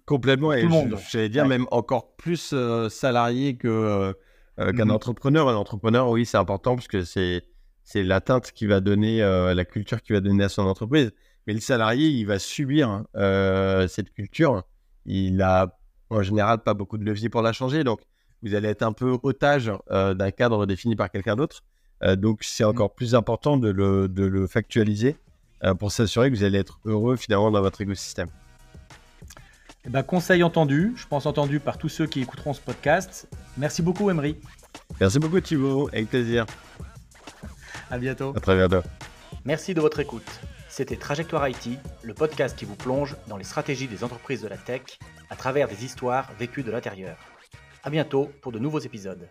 [0.06, 0.98] Complètement, tout le monde.
[1.10, 2.54] J'allais dire même encore plus
[2.90, 4.14] salarié que,
[4.58, 5.50] qu'un mmh entrepreneur.
[5.50, 7.44] Un entrepreneur, oui, c'est important parce que c'est
[7.90, 11.12] c'est l'atteinte qui va donner, euh, la culture qui va donner à son entreprise.
[11.48, 14.62] Mais le salarié, il va subir euh, cette culture.
[15.08, 15.76] Il a
[16.12, 17.84] en général pas beaucoup de levier pour la changer.
[17.84, 18.02] Donc,
[18.44, 21.64] vous allez être un peu otage euh, d'un cadre défini par quelqu'un d'autre.
[22.16, 22.68] donc, c'est mmh.
[22.68, 25.18] encore plus important de le, de le factualiser
[25.80, 28.30] pour s'assurer que vous allez être heureux finalement dans votre écosystème.
[29.86, 33.28] Eh ben, conseil entendu, je pense entendu par tous ceux qui écouteront ce podcast.
[33.58, 34.38] Merci beaucoup, Emery.
[35.02, 35.90] Merci beaucoup, Thibaut.
[35.92, 36.46] Avec plaisir.
[37.90, 38.34] À bientôt.
[38.36, 38.88] À très bientôt.
[39.46, 40.40] Merci de votre écoute.
[40.68, 44.58] C'était Trajectoire IT, le podcast qui vous plonge dans les stratégies des entreprises de la
[44.58, 44.82] tech
[45.30, 47.18] à travers des histoires vécues de l'intérieur.
[47.84, 49.28] À bientôt pour de nouveaux épisodes.